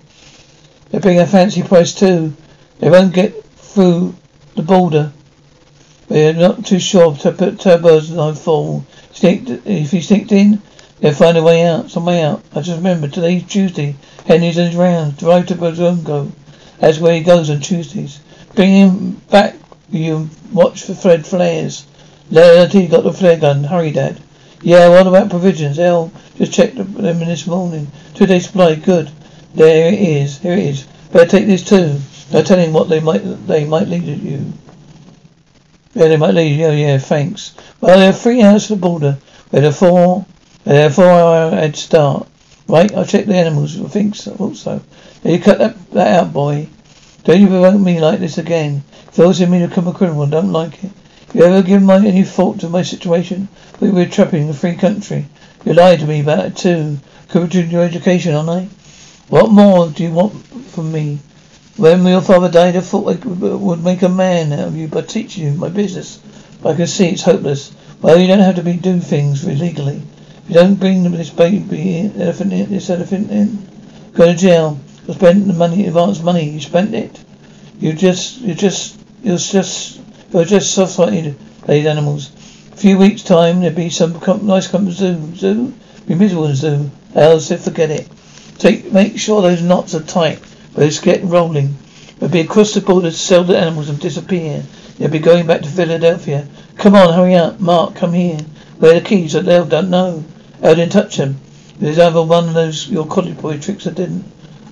They 0.90 1.00
bring 1.00 1.20
a 1.20 1.28
fancy 1.28 1.64
price 1.64 1.94
too. 1.94 2.34
They 2.80 2.90
won't 2.90 3.14
get 3.14 3.44
through 3.44 4.16
the 4.58 4.64
border. 4.64 5.14
We're 6.10 6.34
not 6.34 6.66
too 6.66 6.80
sure 6.80 7.16
to 7.18 7.32
put 7.32 7.58
turbos 7.58 8.18
on 8.18 8.36
full. 8.36 8.86
if 9.22 9.94
you 9.94 10.02
sneaked 10.02 10.32
in, 10.32 10.62
they'll 11.00 11.14
find 11.14 11.38
a 11.38 11.44
way 11.44 11.66
out, 11.66 11.92
some 11.92 12.06
way 12.06 12.24
out. 12.24 12.44
I 12.54 12.62
just 12.62 12.78
remember 12.78 13.08
today's 13.08 13.44
Tuesday. 13.44 13.96
Henry's 14.26 14.76
rounds. 14.76 15.20
Drive 15.20 15.46
to 15.48 15.56
Bozongo. 15.56 16.32
That's 16.80 17.00
where 17.00 17.14
he 17.14 17.22
goes 17.22 17.50
on 17.50 17.62
Tuesdays. 17.62 18.20
Bring 18.56 18.72
him 18.72 19.12
back. 19.30 19.56
You 19.90 20.30
watch 20.52 20.84
for 20.84 20.96
Fred 20.96 21.26
flares. 21.26 21.86
He 22.30 22.88
got 22.88 23.04
the 23.04 23.14
flare 23.14 23.38
gun. 23.38 23.64
Hurry, 23.64 23.92
Dad. 23.92 24.20
Yeah, 24.62 24.90
what 24.90 25.08
about 25.08 25.30
provisions? 25.30 25.78
El 25.78 26.12
just 26.36 26.52
checked 26.52 26.76
them 26.76 26.94
this 26.94 27.46
morning. 27.46 27.92
Two 28.16 28.26
days 28.26 28.48
supply. 28.48 28.76
Good. 28.76 29.12
There 29.54 29.94
it 29.94 30.00
is. 30.00 30.40
Here 30.40 30.54
it 30.54 30.60
is. 30.60 30.84
Better 31.12 31.30
take 31.30 31.46
this 31.46 31.64
too. 31.64 32.00
No 32.32 32.44
telling 32.44 32.74
what 32.74 32.90
they 32.90 33.00
might 33.00 33.24
they 33.48 33.66
might 33.66 33.88
lead 33.88 34.08
at 34.10 34.20
you. 34.20 34.54
Yeah, 35.94 36.10
they 36.10 36.18
might 36.18 36.34
lead 36.34 36.60
you. 36.60 36.66
Oh, 36.66 36.72
yeah, 36.72 36.98
thanks. 36.98 37.56
Well, 37.82 37.98
they're 37.98 38.14
three 38.14 38.44
hours 38.44 38.68
to 38.68 38.76
the 38.76 38.82
border. 38.82 39.18
Where 39.50 39.62
the 39.62 39.72
four, 39.72 40.26
where 40.64 40.90
the 40.90 40.94
four 40.94 41.10
hour 41.10 41.52
head 41.52 41.76
start. 41.76 42.28
Right, 42.68 42.94
I'll 42.94 43.06
check 43.06 43.26
the 43.26 43.36
animals. 43.36 43.80
I 43.80 43.88
think 43.88 44.16
so, 44.16 44.36
also. 44.40 44.82
Now 45.24 45.32
you 45.32 45.40
cut 45.40 45.58
that, 45.60 45.92
that 45.92 46.20
out, 46.20 46.34
boy. 46.34 46.68
Don't 47.24 47.42
you 47.42 47.48
provoke 47.48 47.80
me 47.80 48.00
like 48.00 48.20
this 48.20 48.38
again. 48.38 48.84
Forcing 49.12 49.50
me 49.50 49.60
to 49.60 49.70
become 49.70 49.88
a 49.88 49.94
criminal. 49.94 50.28
Don't 50.28 50.52
like 50.52 50.84
it. 50.84 50.92
You 51.34 51.44
ever 51.44 51.62
given 51.62 51.86
my, 51.86 51.96
any 52.06 52.24
thought 52.24 52.60
to 52.60 52.70
my 52.70 52.84
situation? 52.84 53.48
We 53.80 53.90
were 53.90 54.06
trapping 54.06 54.50
a 54.50 54.54
free 54.54 54.76
country. 54.76 55.26
You 55.66 55.74
lied 55.74 56.00
to 56.00 56.06
me 56.06 56.22
about 56.22 56.46
it 56.46 56.58
too. 56.58 57.00
Covered 57.30 57.54
your 57.54 57.84
education, 57.84 58.36
aren't 58.36 58.50
I? 58.50 58.68
What 59.30 59.52
more 59.52 59.90
do 59.90 60.04
you 60.04 60.12
want 60.12 60.46
from 60.46 60.92
me? 60.92 61.20
When 61.78 62.04
your 62.08 62.22
father 62.22 62.50
died, 62.50 62.76
I 62.76 62.82
thought 62.82 63.08
I 63.08 63.30
uh, 63.30 63.56
would 63.56 63.84
make 63.84 64.02
a 64.02 64.10
man 64.10 64.52
out 64.52 64.70
of 64.70 64.76
you 64.76 64.88
by 64.88 65.02
teaching 65.02 65.44
you 65.44 65.52
my 65.52 65.70
business. 65.70 66.18
But 66.60 66.74
I 66.74 66.76
can 66.76 66.88
see 66.88 67.10
it's 67.10 67.22
hopeless. 67.22 67.72
Well, 68.02 68.20
you 68.20 68.26
don't 68.26 68.40
have 68.40 68.56
to 68.56 68.64
be 68.64 68.78
do 68.78 69.00
things 69.00 69.46
illegally. 69.46 69.98
If 69.98 70.50
you 70.50 70.56
don't 70.56 70.80
bring 70.80 71.04
this 71.12 71.30
baby 71.30 72.12
elephant 72.18 72.52
in, 72.52 72.72
this 72.72 72.90
elephant 72.90 73.30
in, 73.30 73.68
go 74.14 74.26
to 74.26 74.36
jail. 74.36 74.80
You 75.08 75.14
spent 75.14 75.46
the 75.46 75.54
money, 75.54 75.86
advance 75.86 76.20
money. 76.20 76.50
You 76.50 76.60
spent 76.62 76.96
it. 76.96 77.24
You 77.80 77.94
just, 77.94 78.42
you 78.42 78.56
just, 78.56 79.00
you're 79.22 79.38
just, 79.38 80.02
you're 80.34 80.46
just 80.46 80.74
soft-hearted, 80.74 81.36
these 81.68 81.86
animals. 81.86 82.32
A 82.74 82.76
few 82.76 82.98
weeks' 82.98 83.22
time, 83.22 83.60
there'll 83.60 83.76
be 83.76 83.92
some 83.92 84.20
com- 84.20 84.48
nice 84.48 84.68
company 84.68 84.96
zoo. 84.96 85.36
Zoo? 85.36 85.76
Be 86.08 86.16
miserable 86.16 86.48
in 86.48 86.56
zoo. 86.56 86.90
Else, 87.14 87.52
forget 87.64 87.92
it. 87.92 88.10
Take, 88.58 88.92
make 88.92 89.20
sure 89.20 89.44
those 89.44 89.62
knots 89.62 89.94
are 89.94 90.02
tight. 90.02 90.40
Let's 90.78 91.00
get 91.00 91.24
rolling. 91.24 91.76
We'll 92.20 92.30
be 92.30 92.42
across 92.42 92.76
the 92.76 92.82
border 92.82 93.10
to 93.10 93.18
sell 93.18 93.44
the 93.44 93.58
animals 93.58 93.90
and 93.90 94.00
disappear. 94.00 94.64
They'll 94.98 95.10
be 95.10 95.18
going 95.18 95.48
back 95.48 95.64
to 95.64 95.70
Philadelphia. 95.70 96.48
Come 96.76 96.94
on, 96.94 97.16
hurry 97.16 97.34
up. 97.34 97.60
Mark, 97.60 97.96
come 97.96 98.14
here. 98.14 98.38
Where 98.78 98.96
are 98.96 99.00
the 99.00 99.06
keys? 99.06 99.36
I 99.36 99.42
don't 99.42 99.90
know. 99.90 100.24
I 100.62 100.76
didn't 100.76 100.92
touch 100.92 101.18
them. 101.18 101.40
There's 101.80 101.98
either 101.98 102.22
one 102.22 102.48
of 102.48 102.54
those 102.54 102.88
your 102.90 103.08
college 103.08 103.40
boy 103.40 103.58
tricks 103.58 103.88
I 103.88 103.92
didn't. 103.92 104.24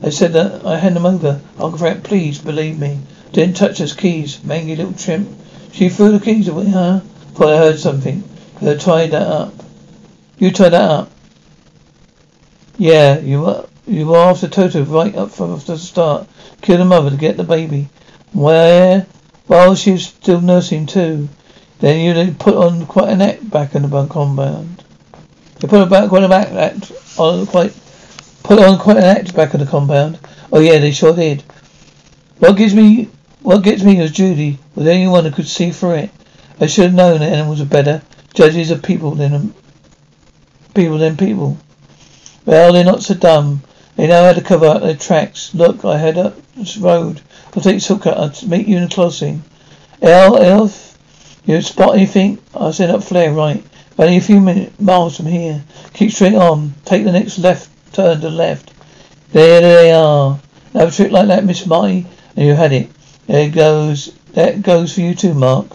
I 0.04 0.10
said 0.12 0.34
that 0.34 0.64
I 0.64 0.78
hand 0.78 0.96
them 0.96 1.08
over. 1.08 1.42
Uncle 1.58 1.80
Frank, 1.80 2.04
please 2.04 2.38
believe 2.38 2.78
me. 2.78 3.00
Didn't 3.32 3.58
touch 3.58 3.80
those 3.80 3.94
keys. 3.94 4.44
Mangy 4.44 4.76
little 4.76 4.94
chimp. 4.94 5.28
She 5.72 5.90
threw 5.90 6.12
the 6.12 6.24
keys 6.24 6.48
away, 6.48 6.70
huh? 6.70 7.00
Thought 7.34 7.54
I 7.54 7.58
heard 7.58 7.80
something. 7.80 8.24
Could 8.60 8.68
have 8.68 8.80
tied 8.80 9.10
that 9.12 9.26
up. 9.26 9.54
You 10.38 10.52
tied 10.52 10.74
that 10.74 10.82
up. 10.82 11.12
Yeah, 12.78 13.18
you 13.18 13.42
were 13.42 13.66
you 13.88 14.08
were 14.08 14.18
after 14.18 14.48
Toto 14.48 14.84
right 14.84 15.15
up 15.15 15.32
from 15.32 15.60
the 15.60 15.77
start. 15.77 16.27
Killed 16.62 16.80
the 16.80 16.86
mother 16.86 17.12
to 17.12 17.18
get 17.18 17.38
the 17.38 17.44
baby. 17.44 17.89
Where? 18.34 19.06
While 19.48 19.75
she 19.75 19.92
was 19.92 20.06
still 20.06 20.42
nursing 20.42 20.86
too. 20.86 21.30
Then 21.80 22.00
you 22.00 22.34
put 22.34 22.56
on 22.56 22.86
quite 22.86 23.10
an 23.10 23.22
act 23.22 23.50
back 23.50 23.75
in 23.75 23.84
the 23.84 24.08
compound. 24.08 24.84
You 25.62 25.68
put 25.68 25.89
quite 25.89 26.24
an 26.24 26.32
act 26.32 26.92
on 27.18 27.46
quite 27.46 27.74
put 28.44 28.60
on 28.60 28.80
quite 28.80 28.98
an 28.98 29.04
act 29.04 29.36
back 29.36 29.54
in 29.54 29.60
the 29.60 29.65
compound. 29.65 30.20
Oh 30.51 30.60
yeah, 30.60 30.80
they 30.80 30.92
sure 30.92 31.15
did. 31.15 31.44
What 32.39 32.58
gives 32.58 32.74
me 32.74 33.10
what 33.42 33.63
gets 33.63 33.84
me 33.84 34.00
is 34.00 34.12
Judy 34.12 34.58
was 34.74 34.88
anyone 34.88 35.25
who 35.25 35.32
could 35.32 35.48
see 35.48 35.72
through 35.72 35.92
it. 35.92 36.10
I 36.60 36.65
should 36.65 36.86
have 36.86 36.94
known 36.94 37.20
that 37.20 37.32
animals 37.32 37.62
are 37.62 37.65
better 37.65 38.01
judges 38.34 38.72
of 38.72 38.82
people 38.82 39.12
than 39.12 39.54
people 40.74 40.98
than 40.98 41.18
people. 41.18 41.58
Well, 42.46 42.74
they're 42.74 42.84
not 42.84 43.04
so 43.04 43.13
dumb. 43.13 43.62
They 43.96 44.08
know 44.08 44.25
how 44.25 44.34
to 44.34 44.42
cover 44.42 44.66
up 44.66 44.82
their 44.82 44.96
tracks. 44.96 45.54
Look, 45.54 45.86
I 45.86 45.98
head 45.98 46.18
up 46.18 46.36
this 46.56 46.78
road. 46.78 47.22
I'll 47.56 47.64
take 47.64 47.82
Suka. 47.82 48.12
I'll 48.16 48.34
meet 48.48 48.68
you 48.68 48.78
in 48.78 48.84
the 48.84 48.94
crossing. 48.94 49.44
El, 50.02 50.38
Elf, 50.38 50.98
you 51.46 51.62
spot 51.62 51.96
anything? 51.96 52.40
I'll 52.54 52.74
send 52.74 52.92
up 52.92 53.04
flare 53.04 53.32
right. 53.32 53.64
Only 53.98 54.18
a 54.18 54.22
few 54.22 54.42
minutes, 54.42 54.80
miles 54.80 55.16
from 55.16 55.28
here. 55.28 55.64
Keep 55.94 56.12
straight 56.12 56.36
on. 56.36 56.74
Take 56.84 57.06
the 57.06 57.12
next 57.14 57.38
left 57.38 57.70
turn 57.96 58.20
to 58.20 58.22
the 58.22 58.30
left. 58.30 58.74
There 59.32 59.62
they 59.62 59.92
are. 59.92 60.40
Have 60.74 60.90
a 60.90 60.92
trick 60.92 61.12
like 61.12 61.28
that, 61.28 61.46
Miss 61.46 61.66
Marty, 61.66 62.06
and 62.36 62.46
you 62.46 62.54
had 62.54 62.74
it. 62.74 62.90
There 63.28 63.50
goes. 63.50 64.14
That 64.34 64.62
goes 64.62 64.94
for 64.94 65.02
you 65.02 65.16
too, 65.16 65.34
Mark. 65.34 65.68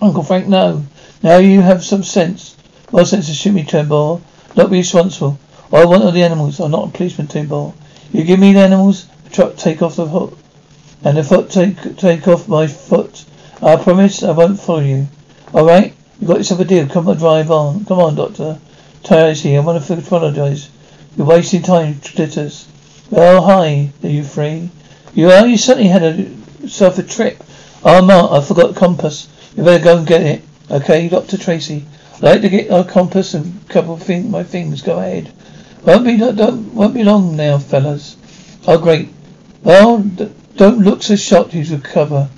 Uncle 0.00 0.22
Frank, 0.22 0.46
no. 0.46 0.84
Now 1.22 1.38
you 1.38 1.60
have 1.60 1.82
some 1.82 2.04
sense. 2.04 2.56
More 2.92 3.04
sense 3.04 3.28
shoot 3.34 3.52
me, 3.52 3.64
Turnbull. 3.64 4.22
Not 4.54 4.70
be 4.70 4.78
responsible. 4.78 5.38
All 5.70 5.82
I 5.82 5.84
want 5.84 6.04
are 6.04 6.12
the 6.12 6.22
animals. 6.22 6.60
I'm 6.60 6.70
not 6.70 6.88
a 6.88 6.90
policeman, 6.90 7.26
Turnbull. 7.26 7.74
You 8.12 8.24
give 8.24 8.40
me 8.40 8.54
the 8.54 8.60
animals, 8.60 9.06
the 9.24 9.30
truck 9.30 9.56
take 9.56 9.82
off 9.82 9.96
the 9.96 10.06
hook. 10.06 10.38
And 11.04 11.16
the 11.16 11.22
foot 11.22 11.50
take 11.50 11.96
take 11.96 12.26
off 12.26 12.48
my 12.48 12.66
foot. 12.66 13.24
I 13.62 13.76
promise 13.76 14.22
I 14.22 14.32
won't 14.32 14.58
follow 14.58 14.80
you. 14.80 15.08
Alright? 15.54 15.94
You 16.20 16.26
got 16.26 16.38
yourself 16.38 16.60
a 16.60 16.64
deal. 16.64 16.88
Come 16.88 17.08
on, 17.08 17.16
drive 17.18 17.50
on. 17.50 17.84
Come 17.84 17.98
on, 17.98 18.14
Doctor. 18.14 18.58
Tracy, 19.04 19.56
I 19.56 19.60
want 19.60 19.84
to 19.84 19.98
apologize. 19.98 20.70
You're 21.16 21.26
wasting 21.26 21.62
time, 21.62 22.00
Glitters. 22.14 22.66
Well, 23.10 23.42
hi. 23.42 23.90
Are 24.02 24.08
you 24.08 24.24
free? 24.24 24.70
You 25.14 25.30
are? 25.30 25.46
You 25.46 25.56
certainly 25.56 25.88
had 25.88 26.02
a, 26.02 26.30
yourself 26.62 26.98
a 26.98 27.02
trip. 27.02 27.42
Ah, 27.84 27.98
oh, 27.98 28.02
Mark, 28.02 28.32
I 28.32 28.40
forgot 28.40 28.74
the 28.74 28.80
compass. 28.80 29.28
You 29.56 29.64
better 29.64 29.84
go 29.84 29.98
and 29.98 30.06
get 30.06 30.22
it. 30.22 30.42
Okay, 30.70 31.08
Dr. 31.08 31.36
Tracy. 31.36 31.84
I'd 32.16 32.22
like 32.22 32.40
to 32.40 32.48
get 32.48 32.70
our 32.70 32.84
compass 32.84 33.34
and 33.34 33.68
couple 33.68 33.94
of 33.94 34.08
my 34.26 34.42
things. 34.42 34.82
Go 34.82 34.98
ahead. 34.98 35.32
Won't 35.84 36.04
be, 36.04 36.16
don't, 36.16 36.74
won't 36.74 36.94
be 36.94 37.04
long 37.04 37.36
now, 37.36 37.58
fellas. 37.58 38.16
Oh, 38.66 38.78
great. 38.78 39.08
Well, 39.62 39.98
don't 40.56 40.80
look 40.80 41.02
so 41.02 41.16
shocked 41.16 41.52
he's 41.52 41.70
recover. 41.70 42.28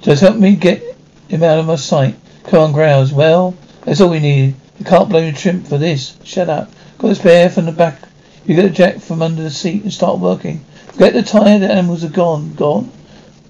Just 0.00 0.22
help 0.22 0.36
me 0.36 0.56
get 0.56 0.82
him 1.28 1.42
out 1.42 1.58
of 1.58 1.66
my 1.66 1.76
sight. 1.76 2.16
Come 2.44 2.60
on, 2.60 2.72
Growls. 2.72 3.12
Well, 3.12 3.54
that's 3.84 4.00
all 4.00 4.10
we 4.10 4.20
need. 4.20 4.54
You 4.78 4.84
can't 4.84 5.08
blame 5.08 5.32
the 5.32 5.38
trimp 5.38 5.66
for 5.66 5.78
this. 5.78 6.16
Shut 6.24 6.48
up. 6.48 6.70
Got 6.98 7.08
the 7.08 7.14
spare 7.14 7.50
from 7.50 7.66
the 7.66 7.72
back. 7.72 8.00
You 8.46 8.54
get 8.54 8.64
a 8.64 8.70
jack 8.70 9.00
from 9.00 9.22
under 9.22 9.42
the 9.42 9.50
seat 9.50 9.82
and 9.82 9.92
start 9.92 10.18
working. 10.18 10.60
Forget 10.92 11.14
the 11.14 11.22
tire, 11.22 11.58
the 11.58 11.70
animals 11.70 12.04
are 12.04 12.08
gone. 12.08 12.54
Gone? 12.54 12.90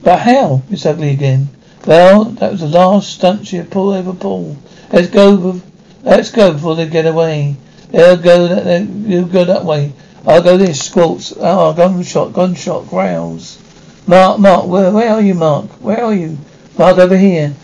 But 0.03 0.21
how? 0.21 0.63
It's 0.71 0.87
ugly 0.87 1.11
again. 1.11 1.49
Well, 1.87 2.25
that 2.25 2.53
was 2.53 2.61
the 2.61 2.69
last 2.69 3.13
stunt 3.13 3.47
she 3.47 3.63
pulled 3.63 3.95
over 3.95 4.13
Paul. 4.13 4.57
Let's 4.93 5.09
go. 5.09 5.61
Let's 6.03 6.31
go 6.31 6.53
before 6.53 6.77
they 6.77 6.89
get 6.89 7.07
away. 7.07 7.57
They'll 7.90 8.16
go 8.16 8.49
that. 8.49 8.83
You 8.83 9.27
go 9.27 9.44
that 9.44 9.64
way. 9.64 9.92
I'll 10.27 10.42
go 10.42 10.57
this. 10.57 10.83
Squawks. 10.83 11.33
Oh, 11.37 11.72
gunshot. 11.72 12.33
Gunshot. 12.33 12.88
Growls. 12.88 13.59
Mark. 14.07 14.38
Mark. 14.40 14.66
Where? 14.66 14.90
Where 14.90 15.11
are 15.11 15.20
you, 15.20 15.35
Mark? 15.35 15.70
Where 15.81 16.05
are 16.05 16.14
you? 16.14 16.38
Mark, 16.79 16.99
over 16.99 17.16
here. 17.16 17.55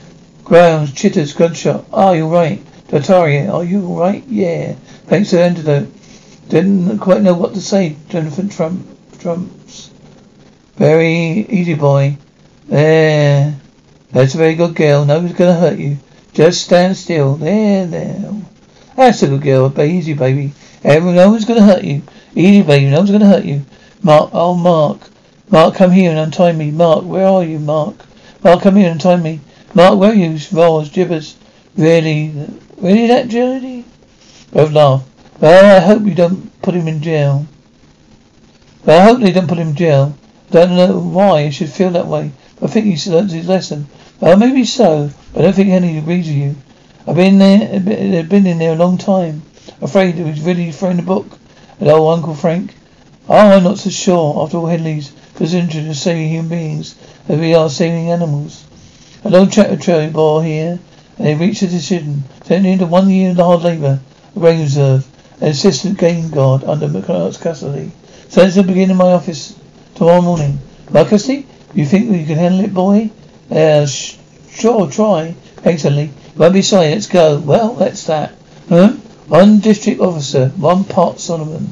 Growls. 0.45 0.93
Chitters. 0.93 1.33
Gunshot. 1.33 1.85
Oh, 1.93 2.13
you're 2.13 2.29
right. 2.29 2.63
Daktari. 2.89 3.53
Are 3.53 3.65
you 3.65 3.87
all 3.87 3.99
right? 3.99 4.25
Yeah. 4.29 4.75
Thanks 5.07 5.31
for 5.31 5.37
the 5.37 5.45
antidote. 5.45 5.89
Didn't 6.49 6.99
quite 6.99 7.23
know 7.23 7.35
what 7.35 7.55
to 7.55 7.61
say. 7.61 7.97
Jonathan 8.09 8.49
Trump. 8.49 8.87
Trumps. 9.19 9.91
Very 10.77 11.47
easy, 11.49 11.75
boy. 11.75 12.17
There. 12.67 13.59
That's 14.11 14.35
a 14.35 14.39
very 14.39 14.55
good 14.55 14.75
girl. 14.75 15.05
Nobody's 15.05 15.37
gonna 15.37 15.55
hurt 15.55 15.79
you. 15.79 15.99
Just 16.35 16.65
stand 16.65 16.97
still. 16.97 17.37
There, 17.37 17.87
there. 17.87 18.33
That's 18.97 19.23
a 19.23 19.29
good 19.29 19.43
girl. 19.43 19.69
But 19.69 19.87
easy, 19.87 20.15
baby. 20.15 20.53
Everyone, 20.85 21.17
no 21.17 21.31
one's 21.31 21.45
gonna 21.45 21.63
hurt 21.63 21.85
you. 21.85 22.03
Easy, 22.35 22.63
baby. 22.63 22.91
No 22.91 22.99
one's 22.99 23.11
gonna 23.11 23.27
hurt 23.27 23.45
you. 23.45 23.65
Mark, 24.03 24.31
oh, 24.33 24.55
Mark. 24.55 25.01
Mark, 25.51 25.75
come 25.75 25.91
here 25.91 26.11
and 26.11 26.19
untie 26.19 26.53
me. 26.53 26.71
Mark, 26.71 27.05
where 27.05 27.27
are 27.27 27.45
you, 27.45 27.59
Mark? 27.59 27.95
Mark, 28.43 28.63
come 28.63 28.77
here 28.77 28.91
and 28.91 29.01
untie 29.01 29.17
me. 29.17 29.41
Mark, 29.75 29.99
where 29.99 30.11
are 30.11 30.15
you? 30.15 30.39
Roars, 30.53 30.91
gibbers. 30.91 31.35
Really? 31.77 32.33
Really 32.79 33.07
that 33.07 33.29
Judy? 33.29 33.85
Both 34.53 34.73
laugh. 34.73 35.05
Well, 35.41 35.77
I 35.77 35.81
hope 35.81 36.05
you 36.05 36.15
don't 36.15 36.61
put 36.61 36.75
him 36.75 36.89
in 36.89 37.01
jail. 37.01 37.47
Well, 38.85 39.01
I 39.01 39.05
hope 39.05 39.21
they 39.21 39.33
don't 39.33 39.49
put 39.49 39.59
him 39.59 39.69
in 39.69 39.77
jail. 39.77 40.15
Don't 40.51 40.77
know 40.77 40.99
why 40.99 41.43
I 41.43 41.51
should 41.51 41.71
feel 41.71 41.91
that 41.91 42.07
way. 42.07 42.33
I 42.61 42.67
think 42.67 42.87
he's 42.87 43.07
learned 43.07 43.31
his 43.31 43.49
lesson. 43.49 43.87
Well, 44.21 44.37
maybe 44.37 44.65
so, 44.65 45.11
but 45.33 45.41
I 45.41 45.43
don't 45.45 45.55
think 45.55 45.71
any 45.71 45.97
agrees 45.99 46.27
with 46.27 46.37
you. 46.37 46.57
I've 47.05 47.17
been 47.17 47.39
there, 47.39 47.81
been 48.23 48.47
in 48.47 48.59
there 48.59 48.75
a 48.75 48.77
long 48.77 48.97
time. 48.97 49.43
Afraid 49.81 50.19
it 50.19 50.25
was 50.25 50.41
really 50.41 50.71
throwing 50.71 50.99
the 50.99 51.03
book 51.03 51.27
at 51.81 51.89
old 51.89 52.17
Uncle 52.17 52.35
Frank. 52.35 52.75
Oh, 53.29 53.35
I'm 53.35 53.65
not 53.65 53.79
so 53.79 53.91
sure. 53.91 54.41
After 54.41 54.59
all, 54.59 54.67
Hedley's 54.67 55.11
position 55.35 55.87
in 55.87 55.95
saving 55.95 56.29
human 56.29 56.49
beings 56.49 56.95
as 57.29 57.41
we 57.41 57.55
are 57.55 57.69
saving 57.69 58.11
animals. 58.13 58.65
A 59.25 59.31
long 59.31 59.51
chat 59.51 59.71
with 59.71 59.83
Cherry 59.83 60.11
Ball 60.11 60.43
here, 60.43 60.79
and 61.19 61.27
they 61.27 61.35
reached 61.35 61.63
a 61.63 61.67
decision, 61.67 62.23
sending 62.45 62.75
into 62.75 62.87
one 62.87 63.11
year 63.11 63.33
of 63.33 63.37
hard 63.37 63.63
labour, 63.63 63.99
a 64.37 64.39
grain 64.39 64.61
reserve, 64.61 65.05
an 65.41 65.49
assistant 65.49 65.99
game 65.99 66.31
guard 66.31 66.63
under 66.63 66.87
McCullough's 66.87 67.37
custody. 67.37 67.91
Sentence 68.29 68.55
to 68.55 68.63
begin 68.63 68.93
in 68.93 68.97
my 68.97 69.13
office 69.13 69.59
tomorrow 69.97 70.23
morning. 70.23 70.61
My 70.91 71.03
custody? 71.03 71.47
You 71.75 71.85
think 71.85 72.17
you 72.17 72.27
can 72.27 72.39
handle 72.39 72.65
it, 72.65 72.73
boy? 72.73 73.11
Uh, 73.51 73.87
sh- 73.87 74.19
sure, 74.51 74.89
try. 74.89 75.35
Excellently. 75.65 76.11
Won't 76.37 76.55
be 76.55 76.63
sorry. 76.63 76.91
Let's 76.91 77.07
go. 77.07 77.39
Well, 77.39 77.75
that's 77.75 78.07
that. 78.07 78.35
Huh? 78.69 78.93
One 79.29 79.61
district 79.61 80.01
officer, 80.01 80.49
one 80.51 80.85
part 80.85 81.21
Solomon. 81.21 81.67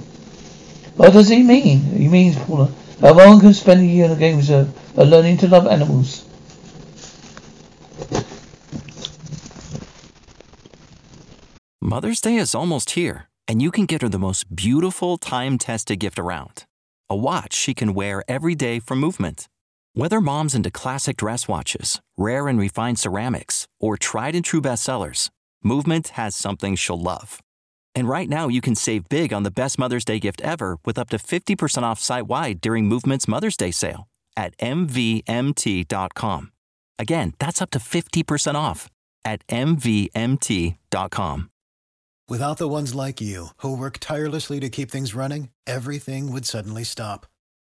What 0.96 1.12
does 1.12 1.28
he 1.28 1.42
mean? 1.42 1.80
He 1.80 2.08
means, 2.08 2.36
Paula, 2.36 2.70
that 2.98 3.14
one 3.14 3.40
can 3.40 3.54
spend 3.54 3.80
a 3.80 3.84
year 3.84 4.04
in 4.04 4.12
a 4.12 4.16
game 4.16 4.36
reserve 4.36 4.68
by 4.94 5.04
learning 5.04 5.38
to 5.38 5.48
love 5.48 5.66
animals. 5.66 6.24
Mother's 11.80 12.20
Day 12.20 12.36
is 12.36 12.54
almost 12.54 12.90
here, 12.90 13.28
and 13.48 13.60
you 13.60 13.70
can 13.70 13.86
get 13.86 14.02
her 14.02 14.08
the 14.08 14.18
most 14.18 14.54
beautiful 14.54 15.18
time 15.18 15.58
tested 15.58 15.98
gift 15.98 16.18
around 16.18 16.64
a 17.10 17.16
watch 17.16 17.52
she 17.52 17.74
can 17.74 17.92
wear 17.92 18.22
every 18.28 18.54
day 18.54 18.78
for 18.78 18.94
movement. 18.94 19.48
Whether 19.94 20.20
mom's 20.20 20.54
into 20.54 20.70
classic 20.70 21.16
dress 21.16 21.48
watches, 21.48 22.00
rare 22.16 22.48
and 22.48 22.58
refined 22.58 22.98
ceramics, 22.98 23.66
or 23.80 23.96
tried 23.96 24.34
and 24.34 24.44
true 24.44 24.60
bestsellers, 24.60 25.30
Movement 25.62 26.08
has 26.08 26.34
something 26.34 26.74
she'll 26.74 27.00
love. 27.00 27.40
And 27.94 28.08
right 28.08 28.28
now, 28.28 28.48
you 28.48 28.62
can 28.62 28.74
save 28.74 29.08
big 29.08 29.32
on 29.32 29.42
the 29.42 29.50
best 29.50 29.78
Mother's 29.78 30.04
Day 30.04 30.18
gift 30.18 30.40
ever 30.42 30.78
with 30.84 30.96
up 30.96 31.10
to 31.10 31.18
50% 31.18 31.82
off 31.82 32.00
site 32.00 32.28
wide 32.28 32.60
during 32.60 32.86
Movement's 32.86 33.28
Mother's 33.28 33.56
Day 33.56 33.72
sale 33.72 34.06
at 34.36 34.56
MVMT.com. 34.58 36.52
Again, 36.98 37.34
that's 37.38 37.60
up 37.60 37.70
to 37.70 37.78
50% 37.78 38.54
off 38.54 38.88
at 39.24 39.46
MVMT.com. 39.48 41.50
Without 42.28 42.58
the 42.58 42.68
ones 42.68 42.94
like 42.94 43.20
you, 43.20 43.48
who 43.56 43.76
work 43.76 43.98
tirelessly 43.98 44.60
to 44.60 44.68
keep 44.68 44.90
things 44.90 45.16
running, 45.16 45.48
everything 45.66 46.32
would 46.32 46.46
suddenly 46.46 46.84
stop. 46.84 47.26